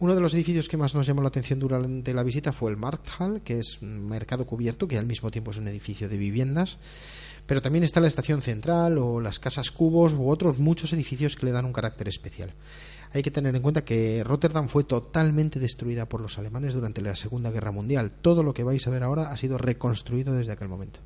Uno 0.00 0.14
de 0.14 0.20
los 0.20 0.34
edificios 0.34 0.68
que 0.68 0.76
más 0.76 0.94
nos 0.94 1.06
llamó 1.06 1.22
la 1.22 1.28
atención 1.28 1.60
durante 1.60 2.12
la 2.12 2.24
visita 2.24 2.52
fue 2.52 2.70
el 2.70 2.76
Markthal, 2.76 3.42
que 3.42 3.58
es 3.58 3.80
un 3.82 4.08
mercado 4.08 4.46
cubierto, 4.46 4.88
que 4.88 4.98
al 4.98 5.06
mismo 5.06 5.30
tiempo 5.30 5.52
es 5.52 5.58
un 5.58 5.68
edificio 5.68 6.08
de 6.08 6.16
viviendas. 6.16 6.78
Pero 7.46 7.62
también 7.62 7.84
está 7.84 8.00
la 8.00 8.08
estación 8.08 8.42
central 8.42 8.98
o 8.98 9.20
las 9.20 9.38
casas 9.38 9.70
cubos 9.70 10.14
u 10.14 10.28
otros 10.28 10.58
muchos 10.58 10.92
edificios 10.92 11.36
que 11.36 11.46
le 11.46 11.52
dan 11.52 11.66
un 11.66 11.72
carácter 11.72 12.08
especial. 12.08 12.52
Hay 13.14 13.22
que 13.22 13.30
tener 13.30 13.54
en 13.54 13.62
cuenta 13.62 13.84
que 13.84 14.24
Rotterdam 14.24 14.68
fue 14.68 14.84
totalmente 14.84 15.60
destruida 15.60 16.08
por 16.08 16.20
los 16.20 16.38
alemanes 16.38 16.74
durante 16.74 17.02
la 17.02 17.14
Segunda 17.14 17.50
Guerra 17.50 17.70
Mundial. 17.70 18.10
Todo 18.22 18.42
lo 18.42 18.54
que 18.54 18.64
vais 18.64 18.86
a 18.86 18.90
ver 18.90 19.02
ahora 19.02 19.30
ha 19.30 19.36
sido 19.36 19.58
reconstruido 19.58 20.32
desde 20.34 20.52
aquel 20.52 20.68
momento. 20.68 21.00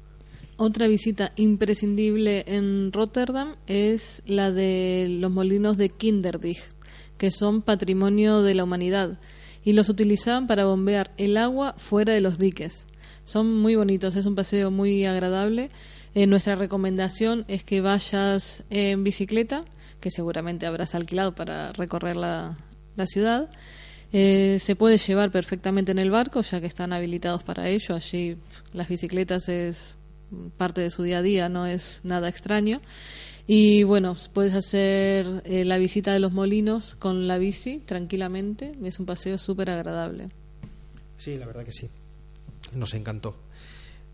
Otra 0.57 0.87
visita 0.89 1.33
imprescindible 1.37 2.45
en 2.47 2.93
Rotterdam 2.93 3.57
es 3.67 4.23
la 4.25 4.53
de 4.53 5.07
los 5.21 5.31
molinos 5.31 5.77
de 5.77 5.91
Kinderdijk, 5.91 6.59
que 7.19 7.31
son 7.31 7.61
patrimonio 7.61 8.43
de 8.43 8.55
la 8.55 8.65
humanidad 8.65 9.19
y 9.65 9.73
los 9.73 9.89
utilizaban 9.89 10.47
para 10.47 10.65
bombear 10.65 11.13
el 11.17 11.37
agua 11.37 11.75
fuera 11.77 12.15
de 12.15 12.21
los 12.21 12.39
diques. 12.39 12.87
Son 13.25 13.53
muy 13.53 13.75
bonitos, 13.75 14.15
es 14.15 14.25
un 14.25 14.37
paseo 14.37 14.71
muy 14.71 15.05
agradable. 15.05 15.71
Eh, 16.15 16.29
nuestra 16.29 16.55
recomendación 16.55 17.45
es 17.49 17.65
que 17.65 17.81
vayas 17.81 18.63
en 18.71 19.03
bicicleta, 19.03 19.65
que 20.01 20.11
seguramente 20.11 20.67
habrás 20.67 20.95
alquilado 20.95 21.35
para 21.35 21.73
recorrer 21.73 22.17
la, 22.17 22.59
la 22.97 23.07
ciudad. 23.07 23.51
Eh, 24.13 24.59
se 24.61 24.77
puede 24.77 24.99
llevar 24.99 25.31
perfectamente 25.31 25.93
en 25.93 25.99
el 25.99 26.11
barco, 26.11 26.41
ya 26.41 26.61
que 26.61 26.67
están 26.67 26.93
habilitados 26.93 27.43
para 27.43 27.69
ello. 27.69 27.95
Allí 27.95 28.37
las 28.73 28.89
bicicletas 28.89 29.49
es 29.49 29.97
parte 30.57 30.81
de 30.81 30.91
su 30.91 31.03
día 31.03 31.19
a 31.19 31.23
día, 31.23 31.49
no 31.49 31.67
es 31.67 32.01
nada 32.03 32.29
extraño. 32.29 32.81
Y 33.49 33.85
bueno, 33.85 34.17
puedes 34.33 34.55
hacer 34.55 35.43
eh, 35.45 35.65
la 35.65 35.79
visita 35.79 36.13
de 36.13 36.19
los 36.19 36.33
molinos 36.33 36.97
con 36.97 37.29
la 37.29 37.39
bici 37.39 37.79
tranquilamente. 37.79 38.73
Es 38.85 38.99
un 38.99 39.07
paseo 39.07 39.39
súper 39.39 39.71
agradable. 39.71 40.29
Sí, 41.19 41.37
la 41.37 41.47
verdad 41.47 41.65
que 41.65 41.73
sí. 41.73 41.89
Nos 42.75 42.95
encantó. 42.95 43.37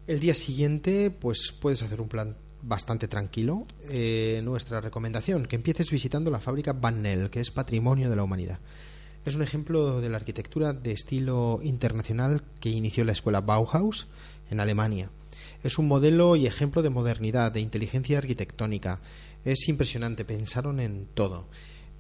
El 0.07 0.21
día 0.21 0.35
siguiente, 0.35 1.11
pues 1.11 1.55
puedes 1.59 1.83
hacer 1.83 2.01
un 2.01 2.09
plan 2.09 2.37
bastante 2.63 3.09
tranquilo. 3.09 3.67
Eh, 3.91 4.41
nuestra 4.45 4.81
recomendación, 4.81 5.47
que 5.47 5.57
empieces 5.57 5.91
visitando 5.91 6.31
la 6.31 6.41
fábrica 6.41 6.73
Van 6.73 7.03
Nel, 7.03 7.31
que 7.31 7.41
es 7.41 7.51
patrimonio 7.51 8.09
de 8.09 8.17
la 8.17 8.23
humanidad. 8.23 8.59
Es 9.25 9.35
un 9.37 9.43
ejemplo 9.43 10.01
de 10.01 10.09
la 10.09 10.17
arquitectura 10.17 10.73
de 10.73 10.93
estilo 10.93 11.61
internacional 11.63 12.43
que 12.61 12.71
inició 12.71 13.05
la 13.05 13.13
escuela 13.13 13.41
Bauhaus 13.41 14.09
en 14.51 14.59
Alemania. 14.59 15.11
Es 15.63 15.79
un 15.79 15.87
modelo 15.87 16.35
y 16.35 16.47
ejemplo 16.47 16.83
de 16.83 16.91
modernidad, 16.91 17.53
de 17.53 17.61
inteligencia 17.61 18.19
arquitectónica. 18.19 19.01
Es 19.45 19.69
impresionante, 19.69 20.25
pensaron 20.25 20.81
en 20.81 21.07
todo. 21.15 21.47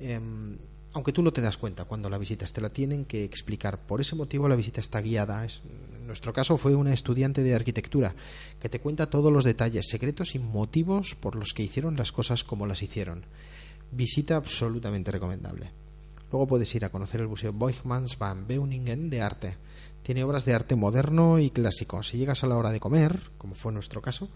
Em, 0.01 0.59
aunque 0.93 1.13
tú 1.13 1.23
no 1.23 1.33
te 1.33 1.41
das 1.41 1.57
cuenta 1.57 1.85
cuando 1.85 2.11
la 2.11 2.19
visitas, 2.19 2.53
te 2.53 2.61
la 2.61 2.71
tienen 2.71 3.05
que 3.05 3.25
explicar. 3.25 3.79
Por 3.79 4.01
ese 4.01 4.15
motivo 4.15 4.49
la 4.49 4.57
visita 4.57 4.81
está 4.81 5.01
guiada. 5.01 5.45
en 5.45 6.07
nuestro 6.07 6.33
caso 6.33 6.59
fue 6.59 6.75
una 6.75 6.93
estudiante 6.93 7.43
de 7.43 7.55
arquitectura 7.55 8.15
que 8.61 8.69
te 8.69 8.81
cuenta 8.81 9.09
todos 9.09 9.33
los 9.33 9.45
detalles, 9.45 9.89
secretos 9.89 10.35
y 10.35 10.39
motivos 10.39 11.15
por 11.15 11.37
los 11.37 11.53
que 11.55 11.63
hicieron 11.63 11.97
las 11.97 12.13
cosas 12.13 12.45
como 12.45 12.67
las 12.67 12.83
hicieron. 12.83 13.25
Visita 13.91 14.37
absolutamente 14.37 15.11
recomendable. 15.11 15.71
Luego 16.31 16.47
puedes 16.47 16.75
ir 16.75 16.85
a 16.85 16.91
conocer 16.91 17.21
el 17.21 17.29
Museo 17.29 17.53
Boijmans 17.53 18.19
van 18.19 18.47
Beuningen 18.47 19.11
de 19.11 19.21
arte. 19.21 19.57
Tiene 20.03 20.25
obras 20.25 20.45
de 20.45 20.55
arte 20.55 20.75
moderno 20.77 21.39
y 21.39 21.51
clásico. 21.51 22.03
Si 22.03 22.17
llegas 22.17 22.43
a 22.43 22.47
la 22.47 22.57
hora 22.57 22.73
de 22.73 22.81
comer, 22.81 23.31
como 23.39 23.55
fue 23.55 23.73
nuestro 23.73 24.01
caso, 24.01 24.31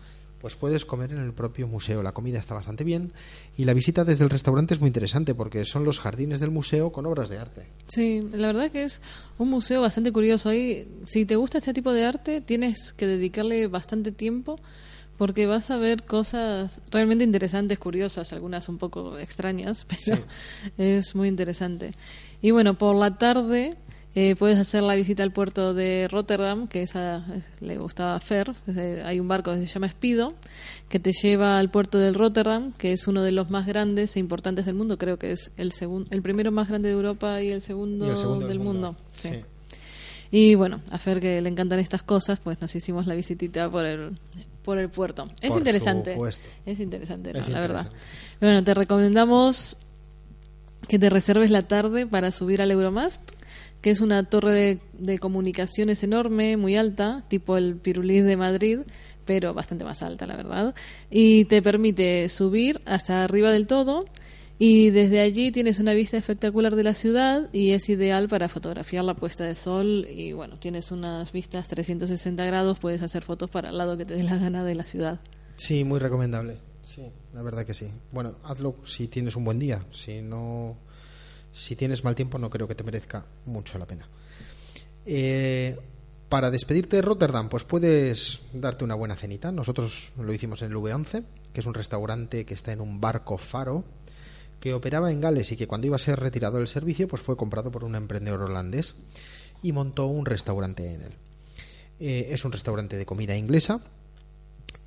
pues 0.47 0.55
puedes 0.55 0.85
comer 0.85 1.11
en 1.11 1.19
el 1.19 1.33
propio 1.33 1.67
museo. 1.67 2.05
La 2.05 2.13
comida 2.13 2.39
está 2.39 2.55
bastante 2.55 2.85
bien 2.85 3.11
y 3.57 3.65
la 3.65 3.75
visita 3.75 4.05
desde 4.05 4.23
el 4.23 4.31
restaurante 4.31 4.75
es 4.75 4.81
muy 4.81 4.87
interesante 4.87 5.35
porque 5.35 5.65
son 5.65 5.85
los 5.85 5.99
jardines 5.99 6.39
del 6.39 6.53
museo 6.53 6.93
con 6.93 7.05
obras 7.05 7.29
de 7.29 7.39
arte. 7.39 7.67
Sí, 7.89 8.23
la 8.33 8.47
verdad 8.47 8.71
que 8.71 8.85
es 8.85 9.03
un 9.39 9.51
museo 9.51 9.81
bastante 9.81 10.13
curioso. 10.13 10.51
Ahí, 10.51 10.87
si 11.05 11.25
te 11.25 11.35
gusta 11.35 11.59
este 11.59 11.75
tipo 11.75 11.93
de 11.93 12.05
arte, 12.05 12.41
tienes 12.41 12.93
que 12.93 13.09
dedicarle 13.09 13.67
bastante 13.67 14.13
tiempo 14.13 14.61
porque 15.19 15.47
vas 15.47 15.73
a 15.73 15.79
ver 15.79 16.05
cosas 16.05 16.81
realmente 16.93 17.25
interesantes, 17.25 17.81
curiosas, 17.81 18.33
algunas 18.33 18.69
un 18.69 18.79
poco 18.79 19.19
extrañas, 19.19 19.85
pero 20.07 20.23
es 20.79 21.17
muy 21.17 21.27
interesante. 21.27 21.95
Y 22.41 22.53
bueno, 22.53 22.75
por 22.75 22.95
la 22.95 23.19
tarde 23.19 23.77
eh, 24.19 24.35
puedes 24.35 24.57
hacer 24.57 24.83
la 24.83 24.95
visita 24.95 25.23
al 25.23 25.31
puerto 25.31 25.75
de 25.75 26.09
Rotterdam, 26.11 26.69
que 26.69 26.83
esa 26.83 27.23
le 27.61 27.77
gustaba 27.77 28.15
a 28.17 28.21
Fer. 28.21 28.55
Eh, 28.67 29.03
hay 29.05 29.21
un 29.21 29.29
barco 29.29 29.53
que 29.53 29.61
se 29.61 29.67
llama 29.67 29.91
Spido, 29.91 30.33
que 30.89 30.99
te 30.99 31.13
lleva 31.13 31.59
al 31.59 31.71
puerto 31.71 31.99
del 31.99 32.15
Rotterdam, 32.15 32.73
que 32.73 32.95
es 32.95 33.09
uno 33.09 33.23
de 33.23 33.33
los 33.33 33.51
más 33.51 33.67
grandes 33.67 34.17
e 34.17 34.19
importantes 34.19 34.65
del 34.65 34.75
mundo. 34.75 34.97
Creo 34.97 35.19
que 35.19 35.33
es 35.33 35.51
el 35.59 35.73
segundo, 35.73 36.09
el 36.13 36.23
primero 36.23 36.51
más 36.51 36.71
grande 36.71 36.89
de 36.89 36.95
Europa 36.95 37.43
y 37.43 37.51
el 37.51 37.61
segundo, 37.61 38.07
del, 38.39 38.59
mundo. 38.59 38.97
Sí. 39.13 39.33
Y 40.31 40.55
bueno, 40.55 40.81
a 40.91 40.99
Fer 40.99 41.21
que 41.21 41.43
le 41.43 41.51
encantan 41.51 41.79
estas 41.79 42.03
cosas, 42.03 42.41
pues 42.41 42.59
nos 42.59 42.75
hicimos 42.75 43.07
la 43.07 43.15
visitita 43.15 43.71
por 43.71 43.85
el 43.85 44.19
por 44.63 44.79
el 44.79 44.89
puerto. 44.89 45.29
Es 45.43 45.55
interesante. 45.55 46.17
Es 46.65 46.81
interesante, 46.81 47.35
la 47.35 47.61
verdad. 47.61 47.91
Bueno, 48.41 48.65
te 48.65 48.73
recomendamos 48.73 49.77
que 50.89 50.99
te 50.99 51.11
reserves 51.11 51.51
la 51.51 51.69
tarde 51.69 52.07
para 52.07 52.31
subir 52.31 52.63
al 52.63 52.71
Euromast 52.71 53.36
que 53.87 53.93
es 53.93 54.01
una 54.01 54.25
torre 54.25 54.81
de, 54.95 55.19
comunicaciones 55.21 56.03
enorme, 56.03 56.57
muy 56.57 56.75
alta, 56.75 57.25
tipo 57.29 57.57
el 57.57 57.77
Pirulís 57.77 58.25
de 58.25 58.37
Madrid, 58.37 58.81
pero 59.25 59.55
bastante 59.55 59.85
más 59.85 60.03
alta, 60.03 60.27
la 60.27 60.35
verdad, 60.35 60.75
y 61.09 61.45
te 61.45 61.63
permite 61.63 62.29
subir 62.29 62.81
hasta 62.85 63.23
arriba 63.23 63.53
del 63.53 63.69
todo 63.69 64.07
y 64.59 64.91
desde 64.91 65.21
allí 65.21 65.53
tienes 65.53 65.79
una 65.79 65.95
vista 65.95 66.17
espectacular 66.17 66.75
de 66.75 66.83
la 66.83 66.95
ciudad 66.95 67.49
y 67.53 67.75
es 67.75 67.89
ideal 67.89 68.27
para 68.27 68.49
fotografiar 68.49 69.05
la 69.05 69.15
puesta 69.15 69.45
de 69.45 69.55
sol 69.55 70.05
y 70.11 70.33
bueno, 70.33 70.59
tienes 70.59 70.91
unas 70.91 71.31
vistas 71.31 71.69
360 71.69 72.45
grados, 72.45 72.81
puedes 72.81 73.03
hacer 73.03 73.23
fotos 73.23 73.51
para 73.51 73.69
el 73.69 73.79
lado 73.79 73.97
que 73.97 74.05
te 74.05 74.15
dé 74.15 74.25
la 74.25 74.37
gana 74.37 74.65
de 74.65 74.75
la 74.75 74.83
ciudad. 74.83 75.21
Sí, 75.55 75.85
muy 75.85 76.01
recomendable. 76.01 76.59
Sí, 76.83 77.13
la 77.33 77.43
verdad 77.43 77.65
que 77.65 77.75
sí. 77.75 77.89
Bueno, 78.11 78.35
hazlo 78.43 78.75
si 78.85 79.07
tienes 79.07 79.37
un 79.37 79.45
buen 79.45 79.61
día, 79.61 79.87
si 79.93 80.23
no 80.23 80.77
si 81.57 81.75
tienes 81.75 82.05
mal 82.05 82.15
tiempo 82.15 82.39
no 82.39 82.51
creo 82.51 82.69
que 82.69 82.75
te 82.75 82.85
merezca 82.85 83.25
mucho 83.47 83.79
la 83.79 83.87
pena. 83.87 84.07
Eh, 85.07 85.79
para 86.29 86.51
despedirte 86.51 86.97
de 86.97 87.03
Rotterdam, 87.03 87.49
pues 87.49 87.65
puedes 87.65 88.43
darte 88.53 88.85
una 88.85 88.95
buena 88.95 89.17
cenita. 89.17 89.51
Nosotros 89.53 90.13
lo 90.19 90.33
hicimos 90.35 90.61
en 90.61 90.73
el 90.73 90.77
V11, 90.77 91.25
que 91.55 91.61
es 91.61 91.67
un 91.67 91.73
restaurante 91.73 92.45
que 92.45 92.53
está 92.53 92.73
en 92.73 92.83
un 92.83 93.01
barco 93.01 93.39
faro 93.39 93.85
que 94.61 94.75
operaba 94.75 95.11
en 95.11 95.21
Gales 95.21 95.51
y 95.53 95.57
que 95.57 95.67
cuando 95.67 95.87
iba 95.87 95.97
a 95.97 96.01
ser 96.01 96.21
retirado 96.21 96.59
del 96.59 96.69
servicio, 96.69 97.09
pues 97.09 97.23
fue 97.23 97.37
comprado 97.37 97.71
por 97.71 97.85
un 97.85 97.95
emprendedor 97.95 98.43
holandés 98.43 98.97
y 99.63 99.73
montó 99.73 100.07
un 100.07 100.27
restaurante 100.27 100.93
en 100.93 101.03
él. 101.03 101.13
Eh, 102.01 102.29
es 102.33 102.45
un 102.45 102.53
restaurante 102.53 102.97
de 102.97 103.07
comida 103.07 103.35
inglesa 103.35 103.81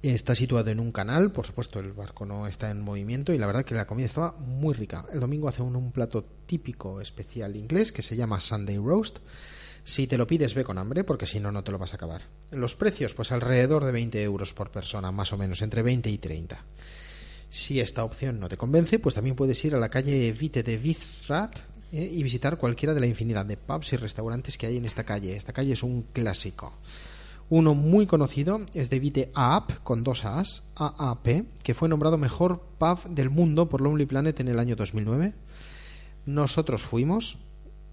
Está 0.02 0.34
situado 0.34 0.70
en 0.70 0.80
un 0.80 0.94
canal, 0.94 1.34
por 1.34 1.46
supuesto 1.46 1.80
el 1.80 1.92
barco 1.92 2.26
no 2.26 2.48
está 2.48 2.72
en 2.72 2.82
movimiento 2.82 3.34
y 3.34 3.38
la 3.38 3.48
verdad 3.48 3.66
que 3.66 3.76
la 3.76 3.86
comida 3.86 4.06
estaba 4.06 4.32
muy 4.32 4.74
rica. 4.74 5.06
El 5.12 5.20
domingo 5.20 5.50
hace 5.50 5.62
un, 5.62 5.92
plato 5.92 6.24
típico 6.46 7.02
especial 7.02 7.58
inglés 7.58 7.92
que 7.92 8.02
se 8.02 8.16
llama 8.16 8.40
Sunday 8.40 8.78
Roast. 8.78 9.20
Si 9.84 10.08
te 10.08 10.18
lo 10.18 10.26
pides 10.26 10.54
ve 10.54 10.64
con 10.64 10.78
hambre 10.78 11.04
porque 11.04 11.26
si 11.26 11.42
no 11.42 11.52
no 11.52 11.66
te 11.66 11.74
lo 11.74 11.78
vas 11.78 11.92
a 11.92 11.98
acabar. 11.98 12.22
Los 12.52 12.76
precios 12.76 13.14
pues 13.14 13.34
alrededor 13.34 13.84
de 13.84 13.92
20 13.92 14.24
euros 14.24 14.54
por 14.54 14.72
persona, 14.72 15.12
más 15.12 15.34
o 15.34 15.38
menos, 15.38 15.62
entre 15.62 15.82
20 15.82 16.10
y 16.10 16.18
30. 16.18 16.64
Si 17.50 17.82
esta 17.82 18.06
opción 18.06 18.40
no 18.40 18.48
te 18.48 18.56
convence, 18.56 19.00
pues 19.00 19.16
también 19.16 19.36
puedes 19.36 19.64
ir 19.66 19.76
a 19.76 19.80
la 19.80 19.90
calle 19.90 20.32
Vite 20.32 20.64
de 20.64 20.78
Witstraat 20.78 21.60
eh, 21.92 22.10
y 22.10 22.24
visitar 22.24 22.58
cualquiera 22.58 22.94
de 22.94 23.02
la 23.02 23.08
infinidad 23.08 23.46
de 23.46 23.58
pubs 23.58 23.92
y 23.92 23.98
restaurantes 23.98 24.58
que 24.58 24.68
hay 24.68 24.78
en 24.78 24.86
esta 24.86 25.04
calle. 25.04 25.36
Esta 25.36 25.52
calle 25.52 25.74
es 25.74 25.84
un 25.84 26.04
clásico. 26.04 26.78
Uno 27.50 27.74
muy 27.74 28.06
conocido 28.06 28.62
es 28.74 28.90
de 28.90 29.00
Vite 29.00 29.32
Aap, 29.34 29.84
con 29.84 30.04
dos 30.04 30.24
A's, 30.24 30.64
AAP, 30.76 31.46
que 31.64 31.74
fue 31.74 31.90
nombrado 31.90 32.18
mejor 32.18 32.62
pub 32.78 33.04
del 33.10 33.32
mundo 33.32 33.70
por 33.70 33.82
Lonely 33.82 34.06
Planet 34.06 34.40
en 34.40 34.50
el 34.50 34.60
año 34.60 34.76
2009. 34.76 35.34
Nosotros 36.28 36.84
fuimos, 36.84 37.40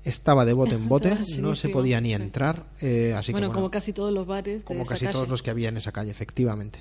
estaba 0.04 0.44
de 0.44 0.52
bote 0.52 0.74
en 0.74 0.88
bote, 0.90 1.16
no 1.38 1.54
se 1.54 1.70
podía 1.70 2.02
ni 2.02 2.12
entrar. 2.12 2.66
Eh, 2.80 3.14
así 3.16 3.32
bueno, 3.32 3.50
como 3.50 3.70
casi 3.70 3.94
todos 3.94 4.12
los 4.12 4.26
bares. 4.26 4.62
como 4.62 4.84
casi 4.84 5.06
todos 5.06 5.28
los 5.28 5.42
que 5.42 5.50
había 5.50 5.70
en 5.70 5.78
esa 5.78 5.90
calle, 5.90 6.10
efectivamente. 6.10 6.80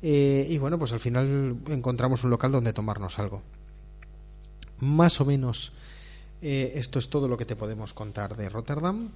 Eh, 0.00 0.46
y 0.48 0.56
bueno, 0.58 0.78
pues 0.78 0.92
al 0.92 1.00
final 1.00 1.56
encontramos 1.68 2.22
un 2.22 2.30
local 2.30 2.52
donde 2.52 2.72
tomarnos 2.72 3.18
algo. 3.18 3.42
Más 4.78 5.20
o 5.20 5.24
menos 5.24 5.72
eh, 6.40 6.72
esto 6.76 7.00
es 7.00 7.08
todo 7.10 7.26
lo 7.26 7.36
que 7.36 7.44
te 7.44 7.56
podemos 7.56 7.92
contar 7.92 8.36
de 8.36 8.48
Rotterdam. 8.48 9.10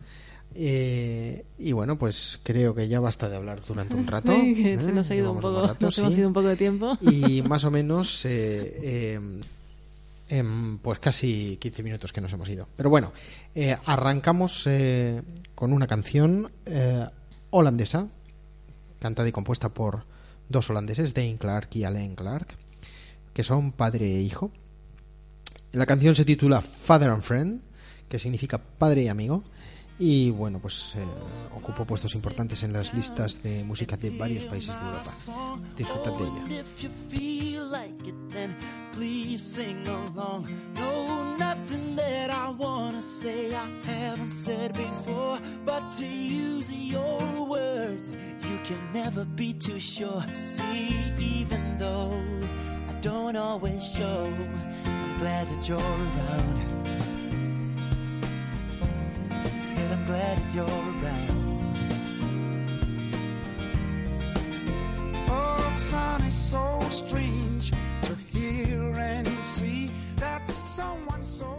Eh, 0.55 1.45
y 1.59 1.73
bueno, 1.73 1.99
pues 1.99 2.39
creo 2.43 2.75
que 2.75 2.89
ya 2.89 3.01
basta 3.01 3.29
de 3.29 3.37
hablar 3.37 3.63
durante 3.67 3.95
un 3.95 4.07
rato. 4.07 4.33
¿eh? 4.37 4.79
se 4.81 4.93
nos 4.93 5.11
ha 5.11 5.15
ido 5.15 5.33
un 5.33 5.41
poco, 5.41 5.75
nos 5.81 5.99
hemos 5.99 6.17
ido 6.17 6.29
un 6.29 6.35
poco 6.35 6.49
de 6.49 6.57
tiempo. 6.57 6.97
Y 7.01 7.43
más 7.49 7.65
o 7.65 7.71
menos, 7.71 8.25
eh, 8.25 9.19
pues 10.83 10.99
casi 10.99 11.59
15 11.61 11.83
minutos 11.83 12.13
que 12.13 12.21
nos 12.21 12.33
hemos 12.33 12.49
ido. 12.49 12.67
Pero 12.77 12.91
bueno, 12.91 13.13
arrancamos 13.85 14.69
con 15.55 15.73
una 15.73 15.87
canción 15.87 16.51
holandesa, 17.51 18.09
cantada 18.99 19.29
y 19.29 19.33
compuesta 19.33 19.69
por 19.69 20.05
dos 20.49 20.71
holandeses, 20.71 21.15
Dane 21.15 21.37
Clark 21.37 21.69
y 21.75 21.85
Alain 21.85 22.15
Clark, 22.15 22.57
que 23.35 23.45
son 23.45 23.73
padre 23.73 24.07
e 24.17 24.23
hijo. 24.23 24.51
La 25.73 25.87
canción 25.87 26.15
se 26.15 26.25
titula 26.25 26.61
Father 26.61 27.11
and 27.11 27.23
Friend, 27.23 27.63
que 28.09 28.19
significa 28.19 28.59
padre 28.59 29.03
y 29.03 29.09
amigo 29.09 29.43
y 30.05 30.33
bueno, 30.33 30.59
pues 30.59 30.97
eh, 30.97 31.07
ocupó 31.55 31.85
puestos 31.85 32.17
importantes 32.17 32.65
en 32.65 32.73
las 32.73 32.93
listas 32.93 33.41
de 33.41 33.63
música 33.63 33.97
de 33.97 34.11
varios 34.11 34.45
países 34.47 34.75
de 34.75 34.85
Europa. 34.85 35.11
Disfrutad 35.77 36.13
de 36.19 36.25
ella. 36.25 36.65
said 59.83 59.93
I'm 59.93 60.05
glad 60.07 60.39
that 60.39 60.55
you're 60.55 60.65
around. 60.65 61.39
Oh, 65.29 65.73
son, 65.91 66.23
it's 66.25 66.37
so 66.37 66.79
strange 66.91 67.73
to 68.03 68.15
hear 68.33 68.95
and 68.99 69.29
see 69.57 69.91
that 70.17 70.49
someone 70.51 71.25
so. 71.25 71.52